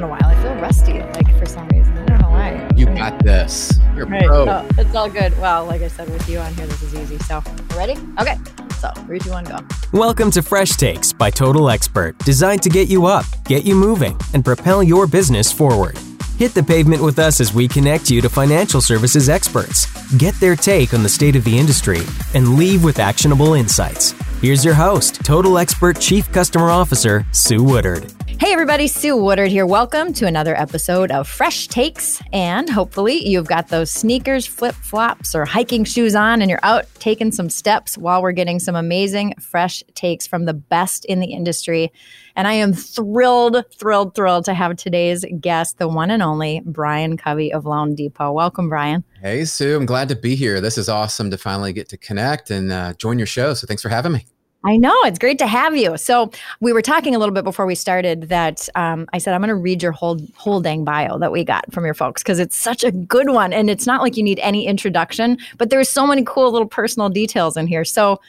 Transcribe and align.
in 0.00 0.04
a 0.04 0.08
while. 0.08 0.24
I 0.24 0.34
feel 0.42 0.54
rusty, 0.54 0.94
like 1.00 1.38
for 1.38 1.44
some 1.44 1.68
reason. 1.68 1.96
I 1.98 2.04
don't 2.06 2.20
know 2.22 2.30
why. 2.30 2.68
You 2.74 2.86
got 2.86 3.22
this. 3.22 3.78
You're 3.94 4.06
Right. 4.06 4.24
pro. 4.24 4.46
So 4.46 4.66
it's 4.78 4.94
all 4.94 5.10
good. 5.10 5.38
Well, 5.38 5.66
like 5.66 5.82
I 5.82 5.88
said, 5.88 6.08
with 6.08 6.26
you 6.26 6.38
on 6.38 6.54
here, 6.54 6.66
this 6.66 6.82
is 6.82 6.94
easy. 6.94 7.18
So, 7.18 7.42
ready? 7.76 7.98
Okay. 8.18 8.38
So, 8.80 8.90
three, 9.06 9.18
two, 9.18 9.30
one, 9.30 9.44
go. 9.44 9.58
Welcome 9.92 10.30
to 10.30 10.40
Fresh 10.42 10.70
Takes 10.78 11.12
by 11.12 11.28
Total 11.28 11.68
Expert, 11.68 12.16
designed 12.20 12.62
to 12.62 12.70
get 12.70 12.88
you 12.88 13.04
up, 13.04 13.26
get 13.44 13.64
you 13.64 13.74
moving, 13.74 14.16
and 14.32 14.42
propel 14.42 14.82
your 14.82 15.06
business 15.06 15.52
forward. 15.52 15.98
Hit 16.38 16.54
the 16.54 16.62
pavement 16.62 17.02
with 17.02 17.18
us 17.18 17.38
as 17.38 17.52
we 17.52 17.68
connect 17.68 18.10
you 18.10 18.22
to 18.22 18.30
financial 18.30 18.80
services 18.80 19.28
experts, 19.28 19.84
get 20.16 20.34
their 20.40 20.56
take 20.56 20.94
on 20.94 21.02
the 21.02 21.10
state 21.10 21.36
of 21.36 21.44
the 21.44 21.58
industry, 21.58 22.00
and 22.32 22.56
leave 22.56 22.82
with 22.82 22.98
actionable 22.98 23.52
insights. 23.52 24.14
Here's 24.40 24.64
your 24.64 24.72
host, 24.72 25.22
Total 25.22 25.58
Expert 25.58 26.00
Chief 26.00 26.32
Customer 26.32 26.70
Officer, 26.70 27.26
Sue 27.32 27.62
Woodard. 27.62 28.10
Hey, 28.40 28.54
everybody, 28.54 28.86
Sue 28.86 29.18
Woodard 29.18 29.50
here. 29.50 29.66
Welcome 29.66 30.14
to 30.14 30.26
another 30.26 30.56
episode 30.58 31.10
of 31.10 31.28
Fresh 31.28 31.68
Takes. 31.68 32.22
And 32.32 32.70
hopefully, 32.70 33.28
you've 33.28 33.46
got 33.46 33.68
those 33.68 33.90
sneakers, 33.90 34.46
flip 34.46 34.74
flops, 34.76 35.34
or 35.34 35.44
hiking 35.44 35.84
shoes 35.84 36.14
on, 36.14 36.40
and 36.40 36.50
you're 36.50 36.58
out 36.62 36.86
taking 37.00 37.32
some 37.32 37.50
steps 37.50 37.98
while 37.98 38.22
we're 38.22 38.32
getting 38.32 38.58
some 38.58 38.76
amazing 38.76 39.34
fresh 39.38 39.84
takes 39.94 40.26
from 40.26 40.46
the 40.46 40.54
best 40.54 41.04
in 41.04 41.20
the 41.20 41.34
industry. 41.34 41.92
And 42.34 42.48
I 42.48 42.54
am 42.54 42.72
thrilled, 42.72 43.62
thrilled, 43.78 44.14
thrilled 44.14 44.46
to 44.46 44.54
have 44.54 44.74
today's 44.76 45.22
guest, 45.38 45.76
the 45.76 45.86
one 45.86 46.10
and 46.10 46.22
only 46.22 46.62
Brian 46.64 47.18
Covey 47.18 47.52
of 47.52 47.66
Loan 47.66 47.94
Depot. 47.94 48.32
Welcome, 48.32 48.70
Brian. 48.70 49.04
Hey, 49.20 49.44
Sue. 49.44 49.76
I'm 49.76 49.84
glad 49.84 50.08
to 50.08 50.16
be 50.16 50.34
here. 50.34 50.62
This 50.62 50.78
is 50.78 50.88
awesome 50.88 51.30
to 51.30 51.36
finally 51.36 51.74
get 51.74 51.90
to 51.90 51.98
connect 51.98 52.50
and 52.50 52.72
uh, 52.72 52.94
join 52.94 53.18
your 53.18 53.26
show. 53.26 53.52
So 53.52 53.66
thanks 53.66 53.82
for 53.82 53.90
having 53.90 54.12
me. 54.12 54.24
I 54.62 54.76
know 54.76 54.94
it's 55.04 55.18
great 55.18 55.38
to 55.38 55.46
have 55.46 55.74
you. 55.74 55.96
So 55.96 56.30
we 56.60 56.72
were 56.74 56.82
talking 56.82 57.14
a 57.14 57.18
little 57.18 57.34
bit 57.34 57.44
before 57.44 57.64
we 57.64 57.74
started 57.74 58.28
that 58.28 58.68
um, 58.74 59.06
I 59.14 59.18
said 59.18 59.32
I'm 59.32 59.40
going 59.40 59.48
to 59.48 59.54
read 59.54 59.82
your 59.82 59.92
whole 59.92 60.20
whole 60.36 60.60
dang 60.60 60.84
bio 60.84 61.18
that 61.18 61.32
we 61.32 61.44
got 61.44 61.72
from 61.72 61.86
your 61.86 61.94
folks 61.94 62.22
because 62.22 62.38
it's 62.38 62.56
such 62.56 62.84
a 62.84 62.90
good 62.90 63.30
one, 63.30 63.54
and 63.54 63.70
it's 63.70 63.86
not 63.86 64.02
like 64.02 64.16
you 64.18 64.22
need 64.22 64.38
any 64.40 64.66
introduction, 64.66 65.38
but 65.56 65.70
there's 65.70 65.88
so 65.88 66.06
many 66.06 66.22
cool 66.24 66.52
little 66.52 66.68
personal 66.68 67.08
details 67.08 67.56
in 67.56 67.66
here. 67.66 67.84
So 67.84 68.20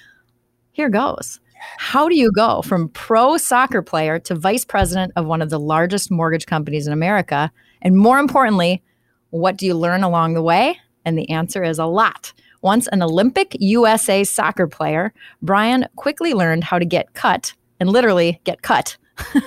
here 0.72 0.90
goes. 0.90 1.40
How 1.78 2.10
do 2.10 2.16
you 2.16 2.32
go 2.32 2.64
from 2.64 2.90
pro 2.90 3.38
soccer 3.38 3.84
player 3.84 4.18
to 4.20 4.34
vice 4.34 4.66
president 4.66 5.14
of 5.16 5.28
one 5.28 5.42
of 5.42 5.50
the 5.52 5.60
largest 5.60 6.10
mortgage 6.10 6.48
companies 6.48 6.88
in 6.88 6.94
America? 6.94 7.52
And 7.82 7.98
more 7.98 8.20
importantly, 8.20 8.82
what 9.30 9.58
do 9.58 9.66
you 9.66 9.76
learn 9.76 10.02
along 10.02 10.34
the 10.34 10.42
way? 10.42 10.80
And 11.06 11.18
the 11.18 11.30
answer 11.30 11.64
is 11.64 11.78
a 11.78 11.86
lot. 11.86 12.34
Once 12.62 12.88
an 12.90 13.02
Olympic 13.02 13.56
USA 13.60 14.24
soccer 14.24 14.68
player, 14.68 15.14
Brian 15.42 15.88
quickly 15.96 16.34
learned 16.34 16.64
how 16.64 16.78
to 16.78 16.86
get 16.86 17.14
cut 17.14 17.54
and 17.80 17.90
literally 17.90 18.40
get 18.44 18.62
cut. 18.62 18.98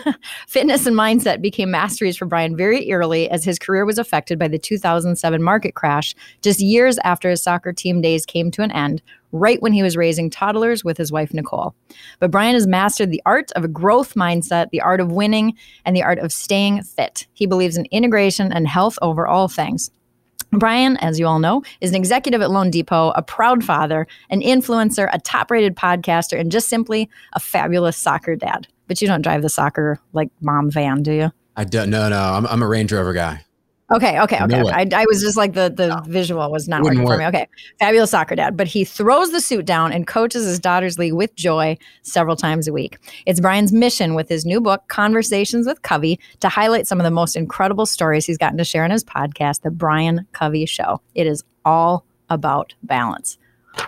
Fitness 0.48 0.86
and 0.86 0.96
mindset 0.96 1.40
became 1.40 1.70
masteries 1.70 2.16
for 2.16 2.26
Brian 2.26 2.56
very 2.56 2.92
early 2.92 3.30
as 3.30 3.44
his 3.44 3.58
career 3.58 3.84
was 3.84 3.98
affected 3.98 4.38
by 4.38 4.48
the 4.48 4.58
2007 4.58 5.42
market 5.42 5.74
crash, 5.74 6.14
just 6.42 6.60
years 6.60 6.98
after 7.04 7.30
his 7.30 7.42
soccer 7.42 7.72
team 7.72 8.00
days 8.00 8.26
came 8.26 8.50
to 8.50 8.62
an 8.62 8.72
end, 8.72 9.00
right 9.32 9.62
when 9.62 9.72
he 9.72 9.82
was 9.82 9.96
raising 9.96 10.28
toddlers 10.28 10.84
with 10.84 10.96
his 10.96 11.12
wife, 11.12 11.32
Nicole. 11.32 11.74
But 12.18 12.30
Brian 12.30 12.54
has 12.54 12.66
mastered 12.66 13.10
the 13.10 13.22
art 13.24 13.52
of 13.52 13.64
a 13.64 13.68
growth 13.68 14.14
mindset, 14.14 14.70
the 14.70 14.80
art 14.80 15.00
of 15.00 15.12
winning, 15.12 15.54
and 15.84 15.94
the 15.94 16.02
art 16.02 16.18
of 16.18 16.32
staying 16.32 16.82
fit. 16.82 17.26
He 17.32 17.46
believes 17.46 17.76
in 17.76 17.86
integration 17.86 18.52
and 18.52 18.66
health 18.66 18.98
over 19.02 19.26
all 19.26 19.48
things. 19.48 19.90
Brian, 20.58 20.96
as 20.98 21.18
you 21.18 21.26
all 21.26 21.38
know, 21.38 21.62
is 21.80 21.90
an 21.90 21.96
executive 21.96 22.40
at 22.40 22.50
Loan 22.50 22.70
Depot, 22.70 23.10
a 23.16 23.22
proud 23.22 23.64
father, 23.64 24.06
an 24.30 24.40
influencer, 24.40 25.08
a 25.12 25.18
top 25.18 25.50
rated 25.50 25.76
podcaster, 25.76 26.38
and 26.38 26.50
just 26.50 26.68
simply 26.68 27.08
a 27.32 27.40
fabulous 27.40 27.96
soccer 27.96 28.36
dad. 28.36 28.66
But 28.86 29.00
you 29.00 29.08
don't 29.08 29.22
drive 29.22 29.42
the 29.42 29.48
soccer 29.48 29.98
like 30.12 30.28
mom 30.40 30.70
van, 30.70 31.02
do 31.02 31.12
you? 31.12 31.32
I 31.56 31.64
don't. 31.64 31.90
No, 31.90 32.08
no. 32.08 32.18
I'm, 32.18 32.46
I'm 32.46 32.62
a 32.62 32.68
Range 32.68 32.92
Rover 32.92 33.12
guy. 33.12 33.44
Okay, 33.94 34.20
okay, 34.20 34.42
okay. 34.42 34.62
No. 34.62 34.68
I, 34.68 34.86
I 34.94 35.04
was 35.06 35.20
just 35.22 35.36
like 35.36 35.52
the 35.52 35.72
the 35.74 36.02
visual 36.06 36.50
was 36.50 36.68
not 36.68 36.82
Wouldn't 36.82 37.00
working 37.00 37.12
for 37.12 37.18
me. 37.18 37.26
Okay, 37.26 37.48
fabulous 37.78 38.10
soccer 38.10 38.34
dad, 38.34 38.56
but 38.56 38.66
he 38.66 38.84
throws 38.84 39.30
the 39.30 39.40
suit 39.40 39.64
down 39.64 39.92
and 39.92 40.06
coaches 40.06 40.44
his 40.44 40.58
daughter's 40.58 40.98
league 40.98 41.12
with 41.12 41.34
joy 41.36 41.78
several 42.02 42.36
times 42.36 42.66
a 42.66 42.72
week. 42.72 42.98
It's 43.26 43.40
Brian's 43.40 43.72
mission 43.72 44.14
with 44.14 44.28
his 44.28 44.44
new 44.44 44.60
book, 44.60 44.86
Conversations 44.88 45.66
with 45.66 45.82
Covey, 45.82 46.18
to 46.40 46.48
highlight 46.48 46.86
some 46.86 46.98
of 46.98 47.04
the 47.04 47.10
most 47.10 47.36
incredible 47.36 47.86
stories 47.86 48.26
he's 48.26 48.38
gotten 48.38 48.58
to 48.58 48.64
share 48.64 48.84
in 48.84 48.90
his 48.90 49.04
podcast, 49.04 49.62
The 49.62 49.70
Brian 49.70 50.26
Covey 50.32 50.66
Show. 50.66 51.00
It 51.14 51.26
is 51.26 51.44
all 51.64 52.04
about 52.30 52.74
balance. 52.82 53.38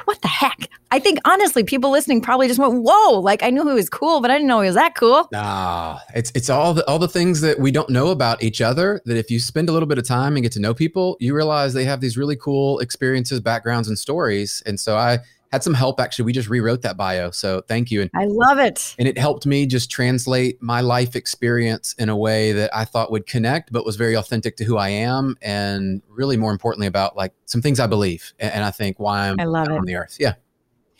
What 0.04 0.20
the 0.22 0.28
heck? 0.28 0.68
I 0.90 0.98
think 1.00 1.18
honestly, 1.24 1.64
people 1.64 1.90
listening 1.90 2.20
probably 2.20 2.46
just 2.46 2.60
went, 2.60 2.82
"Whoa!" 2.82 3.20
Like 3.20 3.42
I 3.42 3.50
knew 3.50 3.66
he 3.66 3.74
was 3.74 3.90
cool, 3.90 4.20
but 4.20 4.30
I 4.30 4.34
didn't 4.34 4.48
know 4.48 4.60
he 4.60 4.66
was 4.66 4.76
that 4.76 4.94
cool. 4.94 5.28
Ah, 5.34 6.02
it's 6.14 6.30
it's 6.34 6.48
all 6.48 6.74
the 6.74 6.86
all 6.88 6.98
the 6.98 7.08
things 7.08 7.40
that 7.40 7.58
we 7.58 7.70
don't 7.70 7.90
know 7.90 8.08
about 8.08 8.42
each 8.42 8.60
other. 8.60 9.00
That 9.04 9.16
if 9.16 9.30
you 9.30 9.40
spend 9.40 9.68
a 9.68 9.72
little 9.72 9.88
bit 9.88 9.98
of 9.98 10.06
time 10.06 10.36
and 10.36 10.42
get 10.42 10.52
to 10.52 10.60
know 10.60 10.74
people, 10.74 11.16
you 11.20 11.34
realize 11.34 11.74
they 11.74 11.84
have 11.84 12.00
these 12.00 12.16
really 12.16 12.36
cool 12.36 12.78
experiences, 12.78 13.40
backgrounds, 13.40 13.88
and 13.88 13.98
stories. 13.98 14.62
And 14.64 14.78
so 14.78 14.96
I 14.96 15.18
had 15.52 15.62
some 15.62 15.74
help. 15.74 16.00
Actually, 16.00 16.24
we 16.26 16.32
just 16.32 16.48
rewrote 16.48 16.82
that 16.82 16.96
bio. 16.96 17.30
So 17.30 17.62
thank 17.68 17.90
you. 17.90 18.02
And 18.02 18.10
I 18.14 18.24
love 18.26 18.58
it. 18.58 18.94
and 18.98 19.06
it 19.08 19.16
helped 19.18 19.46
me 19.46 19.66
just 19.66 19.90
translate 19.90 20.60
my 20.62 20.80
life 20.80 21.16
experience 21.16 21.94
in 21.98 22.08
a 22.08 22.16
way 22.16 22.52
that 22.52 22.74
I 22.76 22.84
thought 22.84 23.10
would 23.10 23.26
connect, 23.26 23.72
but 23.72 23.84
was 23.84 23.96
very 23.96 24.14
authentic 24.14 24.56
to 24.56 24.64
who 24.64 24.76
I 24.76 24.88
am, 24.88 25.36
and 25.42 26.02
really 26.08 26.36
more 26.36 26.52
importantly 26.52 26.86
about 26.86 27.16
like 27.16 27.32
some 27.46 27.62
things 27.62 27.80
I 27.80 27.86
believe, 27.86 28.32
and, 28.38 28.52
and 28.54 28.64
I 28.64 28.70
think 28.70 28.98
why 28.98 29.28
I'm 29.28 29.36
I 29.40 29.44
love 29.44 29.68
it. 29.68 29.72
on 29.72 29.84
the 29.84 29.94
earth. 29.96 30.16
Yeah, 30.18 30.34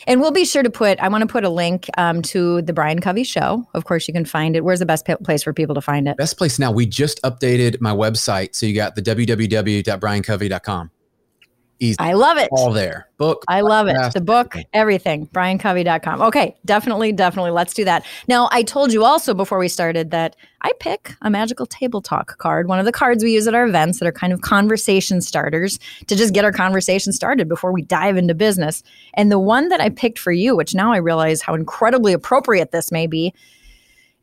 And 0.07 0.21
we'll 0.21 0.31
be 0.31 0.45
sure 0.45 0.63
to 0.63 0.71
put, 0.71 0.99
I 1.01 1.09
want 1.09 1.23
to 1.23 1.27
put 1.27 1.45
a 1.45 1.49
link 1.49 1.89
um, 1.99 2.23
to 2.23 2.61
the 2.63 2.73
Brian 2.73 3.01
Covey 3.01 3.25
show. 3.25 3.67
Of 3.75 3.85
course, 3.85 4.07
you 4.07 4.15
can 4.15 4.25
find 4.25 4.55
it. 4.57 4.63
Where's 4.65 4.79
the 4.81 4.87
best 4.87 5.07
p- 5.07 5.17
place 5.17 5.43
for 5.43 5.53
people 5.53 5.75
to 5.75 5.81
find 5.81 6.07
it? 6.07 6.17
best 6.17 6.37
place 6.39 6.59
now. 6.59 6.71
We 6.71 6.87
just 6.87 7.21
updated 7.23 7.81
my 7.81 7.93
website, 7.93 8.55
so 8.55 8.67
you 8.67 8.75
got 8.75 8.95
the 8.95 9.03
www.briancovey.com. 9.03 10.91
Easy, 11.79 11.97
I 11.99 12.15
love 12.15 12.39
it. 12.39 12.49
all 12.53 12.73
there. 12.73 13.09
Book. 13.19 13.45
I 13.49 13.61
love 13.61 13.87
it. 13.87 13.97
The 14.15 14.21
book, 14.21 14.57
everything. 14.73 15.27
everything. 15.27 15.27
BrianCovey.com. 15.29 16.23
Okay, 16.23 16.57
definitely, 16.65 17.13
definitely. 17.13 17.51
Let's 17.51 17.75
do 17.75 17.85
that. 17.85 18.05
Now, 18.29 18.49
I 18.51 18.63
told 18.63 18.93
you 18.93 19.05
also 19.05 19.35
before 19.35 19.59
we 19.59 19.69
started 19.69 20.11
that 20.11 20.37
I 20.63 20.73
pick 20.81 21.13
a 21.23 21.31
magical 21.31 21.67
table 21.67 22.01
talk 22.01 22.39
card, 22.39 22.67
one 22.67 22.79
of 22.79 22.87
the 22.87 22.93
cards 22.93 23.23
we 23.23 23.33
use 23.33 23.47
at 23.47 23.55
our 23.55 23.67
events 23.67 23.99
that 23.99 24.07
are 24.07 24.13
kind 24.13 24.33
of 24.33 24.41
conversation 24.41 25.21
starters 25.21 25.79
to 26.07 26.17
just 26.17 26.33
get 26.33 26.45
our 26.45 26.53
conversation 26.53 27.13
started 27.13 27.49
before 27.49 27.73
we 27.73 27.83
dive 27.83 28.17
into 28.17 28.35
business. 28.35 28.83
And 29.15 29.31
the 29.31 29.39
one 29.39 29.69
that 29.69 29.81
I 29.81 29.91
picked 29.91 30.19
for 30.19 30.33
you, 30.33 30.57
which 30.57 30.75
now 30.75 30.93
I 30.93 30.99
realize 30.99 31.43
how 31.43 31.55
incredibly 31.55 32.13
appropriate 32.13 32.73
this 32.73 32.91
may 32.91 33.07
be, 33.07 33.35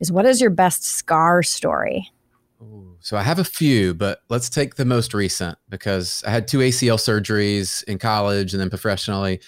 is 0.00 0.10
what 0.10 0.26
is 0.26 0.40
your 0.40 0.50
best 0.50 0.84
scar 0.84 1.42
story? 1.42 2.10
So 3.04 3.18
I 3.18 3.22
have 3.22 3.38
a 3.38 3.44
few, 3.44 3.92
but 3.92 4.20
let's 4.30 4.48
take 4.48 4.76
the 4.76 4.86
most 4.86 5.12
recent 5.12 5.58
because 5.68 6.24
I 6.26 6.30
had 6.30 6.48
two 6.48 6.60
ACL 6.60 6.96
surgeries 6.96 7.84
in 7.84 7.98
college 7.98 8.54
and 8.54 8.60
then 8.62 8.70
professionally. 8.70 9.40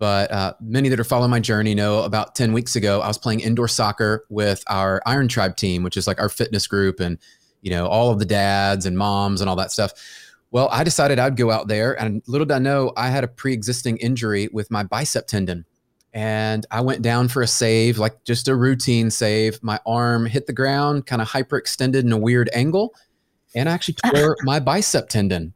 But 0.00 0.32
uh, 0.32 0.54
many 0.60 0.88
that 0.88 0.98
are 0.98 1.04
following 1.04 1.30
my 1.30 1.38
journey 1.38 1.76
know 1.76 2.02
about 2.02 2.34
10 2.34 2.52
weeks 2.52 2.74
ago, 2.74 3.00
I 3.02 3.06
was 3.06 3.16
playing 3.16 3.38
indoor 3.38 3.68
soccer 3.68 4.24
with 4.30 4.64
our 4.66 5.00
Iron 5.06 5.28
Tribe 5.28 5.54
team, 5.56 5.84
which 5.84 5.96
is 5.96 6.08
like 6.08 6.20
our 6.20 6.28
fitness 6.28 6.66
group 6.66 6.98
and, 6.98 7.16
you 7.62 7.70
know, 7.70 7.86
all 7.86 8.10
of 8.10 8.18
the 8.18 8.24
dads 8.24 8.84
and 8.84 8.98
moms 8.98 9.40
and 9.40 9.48
all 9.48 9.54
that 9.56 9.70
stuff. 9.70 9.92
Well, 10.50 10.68
I 10.72 10.82
decided 10.82 11.20
I'd 11.20 11.36
go 11.36 11.52
out 11.52 11.68
there 11.68 11.92
and 11.92 12.20
little 12.26 12.46
did 12.46 12.54
I 12.54 12.58
know 12.58 12.92
I 12.96 13.10
had 13.10 13.22
a 13.22 13.28
pre 13.28 13.52
existing 13.52 13.98
injury 13.98 14.48
with 14.52 14.72
my 14.72 14.82
bicep 14.82 15.28
tendon. 15.28 15.66
And 16.14 16.64
I 16.70 16.80
went 16.80 17.02
down 17.02 17.26
for 17.26 17.42
a 17.42 17.46
save, 17.46 17.98
like 17.98 18.22
just 18.24 18.46
a 18.46 18.54
routine 18.54 19.10
save. 19.10 19.60
My 19.64 19.80
arm 19.84 20.26
hit 20.26 20.46
the 20.46 20.52
ground, 20.52 21.06
kind 21.06 21.20
of 21.20 21.28
hyperextended 21.28 22.00
in 22.02 22.12
a 22.12 22.16
weird 22.16 22.48
angle. 22.54 22.94
And 23.56 23.68
I 23.68 23.72
actually 23.72 23.94
tore 24.14 24.36
my 24.44 24.60
bicep 24.60 25.08
tendon, 25.08 25.54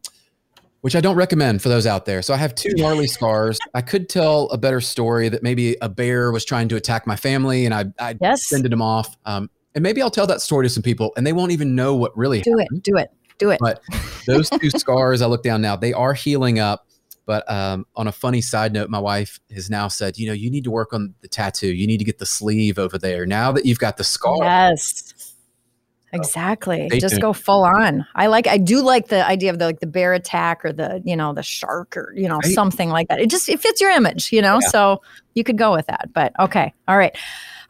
which 0.80 0.96
I 0.96 1.00
don't 1.00 1.14
recommend 1.14 1.62
for 1.62 1.68
those 1.68 1.86
out 1.86 2.06
there. 2.06 2.22
So 2.22 2.34
I 2.34 2.38
have 2.38 2.56
two 2.56 2.70
gnarly 2.74 3.06
scars. 3.16 3.56
I 3.72 3.82
could 3.82 4.08
tell 4.08 4.46
a 4.50 4.58
better 4.58 4.80
story 4.80 5.28
that 5.28 5.44
maybe 5.44 5.76
a 5.80 5.88
bear 5.88 6.32
was 6.32 6.44
trying 6.44 6.68
to 6.70 6.76
attack 6.76 7.06
my 7.06 7.14
family 7.16 7.64
and 7.64 7.72
I, 7.72 7.84
I 8.00 8.16
Yes. 8.20 8.48
fended 8.48 8.72
him 8.72 8.82
off. 8.82 9.16
Um, 9.24 9.50
and 9.76 9.82
maybe 9.84 10.02
I'll 10.02 10.10
tell 10.10 10.26
that 10.26 10.40
story 10.40 10.66
to 10.66 10.68
some 10.70 10.82
people 10.82 11.12
and 11.16 11.24
they 11.24 11.32
won't 11.32 11.52
even 11.52 11.76
know 11.76 11.94
what 11.94 12.16
really 12.18 12.40
Do 12.40 12.58
it. 12.58 12.66
Do 12.82 12.96
it. 12.96 13.10
Do 13.38 13.50
it. 13.50 13.60
but 13.60 13.80
those 14.26 14.50
two 14.50 14.70
scars, 14.76 15.22
I 15.22 15.26
look 15.26 15.44
down 15.44 15.62
now, 15.62 15.76
they 15.76 15.92
are 15.92 16.14
healing 16.14 16.58
up. 16.58 16.84
But 17.28 17.44
um, 17.52 17.84
on 17.94 18.08
a 18.08 18.12
funny 18.12 18.40
side 18.40 18.72
note, 18.72 18.88
my 18.88 18.98
wife 18.98 19.38
has 19.54 19.68
now 19.68 19.88
said, 19.88 20.16
you 20.16 20.26
know, 20.26 20.32
you 20.32 20.50
need 20.50 20.64
to 20.64 20.70
work 20.70 20.94
on 20.94 21.14
the 21.20 21.28
tattoo. 21.28 21.70
You 21.70 21.86
need 21.86 21.98
to 21.98 22.04
get 22.04 22.16
the 22.16 22.24
sleeve 22.24 22.78
over 22.78 22.96
there. 22.96 23.26
Now 23.26 23.52
that 23.52 23.66
you've 23.66 23.78
got 23.78 23.98
the 23.98 24.02
scar, 24.04 24.38
Yes. 24.40 25.34
Exactly. 26.14 26.88
stay 26.88 27.00
Just 27.00 27.12
tuned. 27.16 27.20
go 27.20 27.34
full 27.34 27.64
on. 27.64 28.06
I 28.14 28.28
like 28.28 28.46
I 28.46 28.56
do 28.56 28.80
like 28.80 29.08
the 29.08 29.26
idea 29.26 29.50
of 29.50 29.58
the 29.58 29.66
like 29.66 29.80
the 29.80 29.86
bear 29.86 30.14
attack 30.14 30.64
or 30.64 30.72
the, 30.72 31.02
you 31.04 31.14
know, 31.14 31.34
the 31.34 31.42
shark 31.42 31.98
or, 31.98 32.14
you 32.16 32.26
know, 32.26 32.38
Right. 32.42 32.54
something 32.54 32.88
like 32.88 33.08
that. 33.08 33.20
It 33.20 33.28
just 33.28 33.46
it 33.50 33.60
fits 33.60 33.78
your 33.78 33.90
image, 33.90 34.32
you 34.32 34.40
know? 34.40 34.58
Yeah. 34.62 34.68
So 34.70 35.02
you 35.34 35.44
could 35.44 35.58
go 35.58 35.72
with 35.72 35.86
that. 35.86 36.10
But 36.12 36.32
okay, 36.38 36.74
all 36.86 36.98
right. 36.98 37.16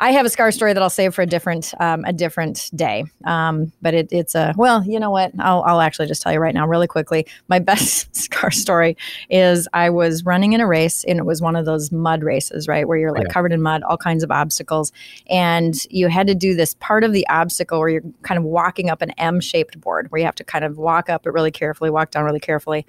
I 0.00 0.12
have 0.12 0.24
a 0.24 0.30
scar 0.30 0.52
story 0.52 0.72
that 0.72 0.82
I'll 0.82 0.90
save 0.90 1.12
for 1.12 1.22
a 1.22 1.26
different 1.26 1.74
um, 1.80 2.04
a 2.04 2.12
different 2.12 2.70
day. 2.74 3.04
Um, 3.24 3.72
but 3.82 3.94
it, 3.94 4.08
it's 4.12 4.36
a 4.36 4.54
well, 4.56 4.84
you 4.84 5.00
know 5.00 5.10
what? 5.10 5.32
I'll 5.40 5.62
I'll 5.62 5.80
actually 5.80 6.06
just 6.06 6.22
tell 6.22 6.32
you 6.32 6.38
right 6.38 6.54
now, 6.54 6.68
really 6.68 6.86
quickly. 6.86 7.26
My 7.48 7.58
best 7.68 8.14
scar 8.14 8.52
story 8.52 8.96
is 9.28 9.66
I 9.72 9.90
was 9.90 10.24
running 10.24 10.52
in 10.52 10.60
a 10.60 10.68
race, 10.68 11.04
and 11.04 11.18
it 11.18 11.24
was 11.24 11.42
one 11.42 11.56
of 11.56 11.64
those 11.64 11.90
mud 11.90 12.22
races, 12.22 12.68
right, 12.68 12.86
where 12.86 12.96
you're 12.96 13.12
like 13.12 13.26
yeah. 13.26 13.32
covered 13.32 13.52
in 13.52 13.60
mud, 13.60 13.82
all 13.82 13.96
kinds 13.96 14.22
of 14.22 14.30
obstacles, 14.30 14.92
and 15.28 15.74
you 15.90 16.06
had 16.06 16.28
to 16.28 16.34
do 16.34 16.54
this 16.54 16.74
part 16.74 17.02
of 17.02 17.12
the 17.12 17.26
obstacle 17.28 17.80
where 17.80 17.88
you're 17.88 18.02
kind 18.22 18.38
of 18.38 18.44
walking 18.44 18.90
up 18.90 19.02
an 19.02 19.10
M-shaped 19.18 19.80
board, 19.80 20.10
where 20.10 20.20
you 20.20 20.26
have 20.26 20.36
to 20.36 20.44
kind 20.44 20.64
of 20.64 20.78
walk 20.78 21.10
up 21.10 21.26
it 21.26 21.32
really 21.32 21.50
carefully, 21.50 21.90
walk 21.90 22.12
down 22.12 22.24
really 22.24 22.40
carefully. 22.40 22.86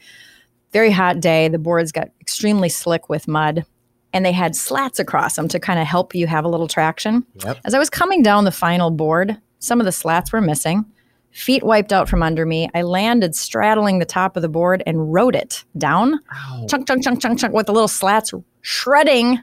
Very 0.71 0.91
hot 0.91 1.19
day. 1.19 1.47
The 1.47 1.57
boards 1.57 1.91
got 1.91 2.09
extremely 2.21 2.69
slick 2.69 3.09
with 3.09 3.27
mud 3.27 3.65
and 4.13 4.25
they 4.25 4.31
had 4.31 4.55
slats 4.55 4.99
across 4.99 5.35
them 5.35 5.47
to 5.49 5.59
kind 5.59 5.79
of 5.79 5.87
help 5.87 6.15
you 6.15 6.27
have 6.27 6.45
a 6.45 6.47
little 6.47 6.67
traction. 6.67 7.25
Yep. 7.43 7.59
As 7.65 7.73
I 7.73 7.79
was 7.79 7.89
coming 7.89 8.23
down 8.23 8.45
the 8.45 8.51
final 8.51 8.91
board, 8.91 9.37
some 9.59 9.79
of 9.79 9.85
the 9.85 9.91
slats 9.91 10.31
were 10.31 10.41
missing. 10.41 10.85
Feet 11.31 11.61
wiped 11.63 11.93
out 11.93 12.09
from 12.09 12.23
under 12.23 12.45
me. 12.45 12.69
I 12.73 12.81
landed 12.81 13.35
straddling 13.35 13.99
the 13.99 14.05
top 14.05 14.35
of 14.35 14.41
the 14.41 14.49
board 14.49 14.81
and 14.87 15.13
rode 15.13 15.35
it 15.35 15.63
down. 15.77 16.19
Ow. 16.33 16.65
Chunk, 16.67 16.87
chunk, 16.87 17.03
chunk, 17.03 17.21
chunk, 17.21 17.39
chunk, 17.39 17.53
with 17.53 17.67
the 17.67 17.73
little 17.73 17.87
slats 17.87 18.33
shredding 18.61 19.39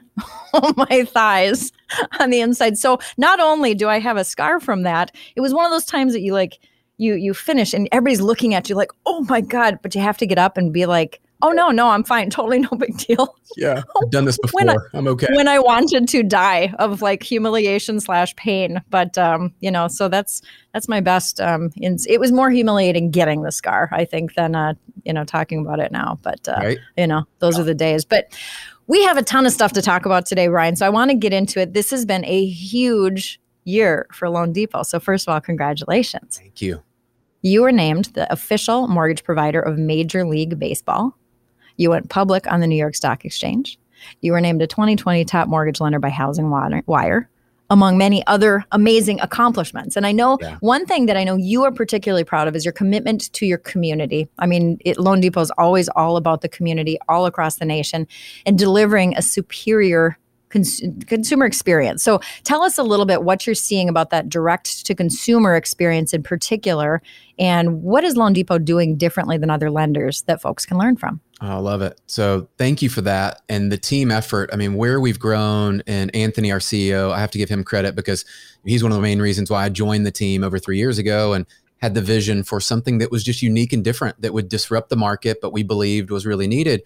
my 0.75 1.05
thighs 1.05 1.71
on 2.19 2.29
the 2.29 2.41
inside. 2.41 2.77
So 2.77 2.99
not 3.17 3.39
only 3.39 3.73
do 3.73 3.87
I 3.87 3.99
have 3.99 4.17
a 4.17 4.25
scar 4.25 4.59
from 4.59 4.83
that, 4.83 5.15
it 5.35 5.41
was 5.41 5.53
one 5.53 5.65
of 5.65 5.71
those 5.71 5.85
times 5.85 6.13
that 6.13 6.21
you 6.21 6.33
like 6.33 6.59
you 6.97 7.13
you 7.13 7.33
finish 7.33 7.73
and 7.73 7.87
everybody's 7.91 8.21
looking 8.21 8.53
at 8.53 8.69
you 8.69 8.75
like, 8.75 8.91
oh 9.05 9.23
my 9.29 9.39
God, 9.39 9.79
but 9.81 9.95
you 9.95 10.01
have 10.01 10.17
to 10.17 10.27
get 10.27 10.37
up 10.37 10.57
and 10.57 10.73
be 10.73 10.85
like, 10.85 11.21
Oh 11.41 11.49
no, 11.51 11.69
no, 11.69 11.89
I'm 11.89 12.03
fine. 12.03 12.29
Totally 12.37 12.59
no 12.59 12.69
big 12.69 12.97
deal. 12.97 13.35
Yeah, 13.55 13.83
I've 14.01 14.09
done 14.09 14.25
this 14.25 14.37
before. 14.37 14.61
I, 14.69 14.75
am 14.93 15.07
okay. 15.07 15.27
When 15.31 15.47
I 15.47 15.59
wanted 15.59 16.07
to 16.09 16.23
die 16.23 16.73
of 16.79 17.01
like 17.01 17.23
humiliation 17.23 17.99
slash 17.99 18.35
pain, 18.35 18.81
but 18.89 19.17
um, 19.17 19.53
you 19.59 19.71
know, 19.71 19.87
so 19.87 20.07
that's 20.07 20.41
that's 20.73 20.87
my 20.87 20.99
best. 20.99 21.39
Um, 21.39 21.71
in, 21.77 21.97
it 22.07 22.19
was 22.19 22.31
more 22.31 22.49
humiliating 22.49 23.11
getting 23.11 23.43
the 23.43 23.51
scar, 23.51 23.89
I 23.91 24.05
think, 24.05 24.35
than 24.35 24.55
uh, 24.55 24.73
you 25.03 25.13
know, 25.13 25.23
talking 25.23 25.59
about 25.59 25.79
it 25.79 25.91
now. 25.91 26.19
But 26.21 26.47
uh, 26.47 26.59
right. 26.59 26.77
you 26.97 27.07
know, 27.07 27.25
those 27.39 27.55
yeah. 27.55 27.61
are 27.61 27.65
the 27.65 27.75
days. 27.75 28.05
But 28.05 28.37
we 28.87 29.03
have 29.03 29.17
a 29.17 29.23
ton 29.23 29.45
of 29.45 29.51
stuff 29.51 29.73
to 29.73 29.81
talk 29.81 30.05
about 30.05 30.25
today, 30.25 30.47
Ryan. 30.47 30.75
So 30.75 30.85
I 30.85 30.89
want 30.89 31.11
to 31.11 31.15
get 31.15 31.33
into 31.33 31.59
it. 31.59 31.73
This 31.73 31.91
has 31.91 32.05
been 32.05 32.25
a 32.25 32.45
huge 32.45 33.39
year 33.65 34.07
for 34.13 34.29
Loan 34.29 34.53
Depot. 34.53 34.83
So 34.83 34.99
first 34.99 35.27
of 35.27 35.33
all, 35.33 35.41
congratulations. 35.41 36.37
Thank 36.37 36.61
you. 36.61 36.81
You 37.41 37.61
were 37.61 37.71
named 37.71 38.05
the 38.13 38.31
official 38.31 38.87
mortgage 38.87 39.23
provider 39.23 39.59
of 39.59 39.77
Major 39.77 40.25
League 40.25 40.57
Baseball. 40.57 41.15
You 41.77 41.89
went 41.91 42.09
public 42.09 42.51
on 42.51 42.59
the 42.59 42.67
New 42.67 42.75
York 42.75 42.95
Stock 42.95 43.23
Exchange. 43.23 43.79
You 44.21 44.31
were 44.33 44.41
named 44.41 44.61
a 44.61 44.67
2020 44.67 45.25
top 45.25 45.47
mortgage 45.47 45.79
lender 45.79 45.99
by 45.99 46.09
Housing 46.09 46.49
Wire, 46.49 47.29
among 47.69 47.97
many 47.97 48.25
other 48.27 48.63
amazing 48.71 49.19
accomplishments. 49.21 49.95
And 49.95 50.05
I 50.05 50.11
know 50.11 50.37
yeah. 50.41 50.57
one 50.59 50.85
thing 50.85 51.05
that 51.07 51.17
I 51.17 51.23
know 51.23 51.35
you 51.35 51.63
are 51.63 51.71
particularly 51.71 52.23
proud 52.23 52.47
of 52.47 52.55
is 52.55 52.63
your 52.63 52.71
commitment 52.71 53.31
to 53.33 53.45
your 53.45 53.57
community. 53.57 54.27
I 54.39 54.45
mean, 54.45 54.77
it, 54.85 54.97
Loan 54.97 55.19
Depot 55.19 55.41
is 55.41 55.51
always 55.57 55.89
all 55.89 56.17
about 56.17 56.41
the 56.41 56.49
community 56.49 56.97
all 57.09 57.25
across 57.25 57.57
the 57.57 57.65
nation 57.65 58.07
and 58.45 58.57
delivering 58.57 59.15
a 59.17 59.21
superior 59.21 60.17
cons- 60.49 60.81
consumer 61.07 61.45
experience. 61.45 62.03
So 62.03 62.19
tell 62.43 62.63
us 62.63 62.77
a 62.77 62.83
little 62.83 63.05
bit 63.05 63.23
what 63.23 63.45
you're 63.45 63.55
seeing 63.55 63.89
about 63.89 64.09
that 64.11 64.29
direct 64.29 64.85
to 64.85 64.95
consumer 64.95 65.55
experience 65.55 66.13
in 66.13 66.23
particular, 66.23 67.01
and 67.37 67.83
what 67.83 68.03
is 68.03 68.15
Loan 68.15 68.33
Depot 68.33 68.57
doing 68.57 68.97
differently 68.97 69.37
than 69.37 69.49
other 69.49 69.69
lenders 69.69 70.23
that 70.23 70.41
folks 70.41 70.65
can 70.65 70.77
learn 70.77 70.95
from? 70.95 71.19
Oh, 71.39 71.47
I 71.47 71.55
love 71.57 71.83
it. 71.83 72.01
So 72.07 72.47
thank 72.57 72.81
you 72.81 72.89
for 72.89 73.01
that. 73.01 73.41
And 73.47 73.71
the 73.71 73.77
team 73.77 74.09
effort, 74.09 74.49
I 74.51 74.55
mean, 74.55 74.73
where 74.73 74.99
we've 74.99 75.19
grown, 75.19 75.83
and 75.85 76.13
Anthony, 76.15 76.51
our 76.51 76.57
CEO, 76.57 77.11
I 77.11 77.19
have 77.19 77.29
to 77.31 77.37
give 77.37 77.49
him 77.49 77.63
credit 77.63 77.95
because 77.95 78.25
he's 78.65 78.81
one 78.81 78.91
of 78.91 78.95
the 78.95 79.03
main 79.03 79.21
reasons 79.21 79.51
why 79.51 79.63
I 79.63 79.69
joined 79.69 80.05
the 80.05 80.11
team 80.11 80.43
over 80.43 80.57
three 80.57 80.77
years 80.77 80.97
ago 80.97 81.33
and 81.33 81.45
had 81.79 81.93
the 81.93 82.01
vision 82.01 82.43
for 82.43 82.59
something 82.59 82.97
that 82.97 83.11
was 83.11 83.23
just 83.23 83.43
unique 83.43 83.71
and 83.71 83.83
different 83.83 84.19
that 84.21 84.33
would 84.33 84.49
disrupt 84.49 84.89
the 84.89 84.95
market, 84.95 85.37
but 85.39 85.53
we 85.53 85.61
believed 85.61 86.09
was 86.09 86.25
really 86.25 86.47
needed. 86.47 86.81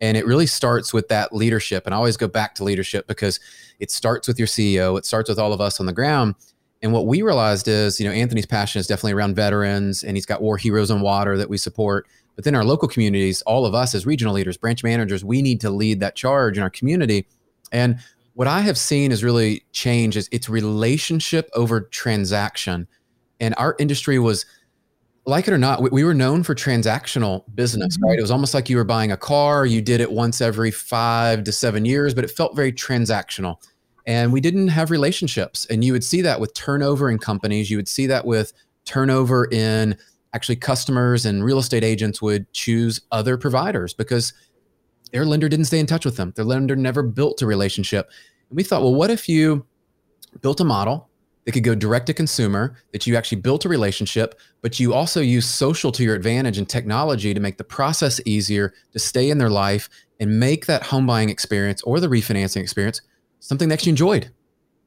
And 0.00 0.16
it 0.16 0.26
really 0.26 0.46
starts 0.46 0.92
with 0.92 1.06
that 1.08 1.32
leadership. 1.32 1.86
And 1.86 1.94
I 1.94 1.96
always 1.96 2.16
go 2.16 2.26
back 2.26 2.56
to 2.56 2.64
leadership 2.64 3.06
because 3.06 3.38
it 3.78 3.92
starts 3.92 4.26
with 4.26 4.40
your 4.40 4.48
CEO, 4.48 4.98
it 4.98 5.06
starts 5.06 5.28
with 5.28 5.38
all 5.38 5.52
of 5.52 5.60
us 5.60 5.78
on 5.78 5.86
the 5.86 5.92
ground. 5.92 6.34
And 6.82 6.92
what 6.92 7.06
we 7.06 7.22
realized 7.22 7.68
is, 7.68 8.00
you 8.00 8.08
know, 8.08 8.12
Anthony's 8.12 8.44
passion 8.44 8.80
is 8.80 8.88
definitely 8.88 9.12
around 9.12 9.36
veterans 9.36 10.02
and 10.02 10.16
he's 10.16 10.26
got 10.26 10.42
War 10.42 10.56
Heroes 10.56 10.90
on 10.90 11.00
Water 11.00 11.38
that 11.38 11.48
we 11.48 11.56
support. 11.56 12.06
But 12.36 12.44
then 12.44 12.54
our 12.54 12.64
local 12.64 12.88
communities, 12.88 13.42
all 13.42 13.66
of 13.66 13.74
us 13.74 13.94
as 13.94 14.06
regional 14.06 14.34
leaders, 14.34 14.56
branch 14.56 14.82
managers, 14.82 15.24
we 15.24 15.42
need 15.42 15.60
to 15.60 15.70
lead 15.70 16.00
that 16.00 16.16
charge 16.16 16.56
in 16.56 16.62
our 16.62 16.70
community. 16.70 17.26
And 17.72 17.98
what 18.34 18.48
I 18.48 18.60
have 18.60 18.76
seen 18.76 19.12
is 19.12 19.22
really 19.22 19.64
change 19.72 20.16
is 20.16 20.28
it's 20.32 20.48
relationship 20.48 21.48
over 21.54 21.80
transaction. 21.80 22.88
And 23.40 23.54
our 23.56 23.76
industry 23.78 24.18
was 24.18 24.46
like 25.26 25.48
it 25.48 25.54
or 25.54 25.58
not, 25.58 25.80
we, 25.80 25.90
we 25.90 26.04
were 26.04 26.14
known 26.14 26.42
for 26.42 26.54
transactional 26.54 27.44
business, 27.54 27.96
mm-hmm. 27.96 28.06
right? 28.06 28.18
It 28.18 28.22
was 28.22 28.30
almost 28.30 28.52
like 28.52 28.68
you 28.68 28.76
were 28.76 28.84
buying 28.84 29.12
a 29.12 29.16
car, 29.16 29.64
you 29.64 29.80
did 29.80 30.00
it 30.00 30.12
once 30.12 30.40
every 30.40 30.70
five 30.70 31.44
to 31.44 31.52
seven 31.52 31.84
years, 31.84 32.14
but 32.14 32.24
it 32.24 32.30
felt 32.30 32.54
very 32.54 32.72
transactional. 32.72 33.56
And 34.06 34.32
we 34.32 34.40
didn't 34.40 34.68
have 34.68 34.90
relationships. 34.90 35.64
And 35.66 35.82
you 35.82 35.92
would 35.92 36.04
see 36.04 36.20
that 36.22 36.40
with 36.40 36.52
turnover 36.54 37.10
in 37.10 37.18
companies, 37.18 37.70
you 37.70 37.78
would 37.78 37.88
see 37.88 38.06
that 38.08 38.26
with 38.26 38.52
turnover 38.84 39.46
in 39.50 39.96
actually 40.34 40.56
customers 40.56 41.24
and 41.24 41.44
real 41.44 41.58
estate 41.58 41.84
agents 41.84 42.20
would 42.20 42.52
choose 42.52 43.00
other 43.12 43.38
providers 43.38 43.94
because 43.94 44.32
their 45.12 45.24
lender 45.24 45.48
didn't 45.48 45.66
stay 45.66 45.78
in 45.78 45.86
touch 45.86 46.04
with 46.04 46.16
them. 46.16 46.32
Their 46.34 46.44
lender 46.44 46.74
never 46.76 47.02
built 47.02 47.40
a 47.40 47.46
relationship. 47.46 48.10
And 48.50 48.56
we 48.56 48.64
thought, 48.64 48.82
well, 48.82 48.94
what 48.94 49.10
if 49.10 49.28
you 49.28 49.64
built 50.40 50.60
a 50.60 50.64
model 50.64 51.08
that 51.44 51.52
could 51.52 51.62
go 51.62 51.74
direct 51.74 52.06
to 52.06 52.14
consumer, 52.14 52.74
that 52.92 53.06
you 53.06 53.16
actually 53.16 53.40
built 53.40 53.64
a 53.64 53.68
relationship, 53.68 54.40
but 54.60 54.80
you 54.80 54.94
also 54.94 55.20
use 55.20 55.46
social 55.46 55.92
to 55.92 56.02
your 56.02 56.14
advantage 56.14 56.58
and 56.58 56.68
technology 56.68 57.32
to 57.34 57.40
make 57.40 57.58
the 57.58 57.64
process 57.64 58.20
easier 58.24 58.72
to 58.92 58.98
stay 58.98 59.30
in 59.30 59.38
their 59.38 59.50
life 59.50 59.88
and 60.20 60.40
make 60.40 60.66
that 60.66 60.82
home 60.82 61.06
buying 61.06 61.28
experience 61.28 61.82
or 61.82 62.00
the 62.00 62.08
refinancing 62.08 62.62
experience 62.62 63.02
something 63.40 63.68
they 63.68 63.74
actually 63.74 63.90
enjoyed. 63.90 64.30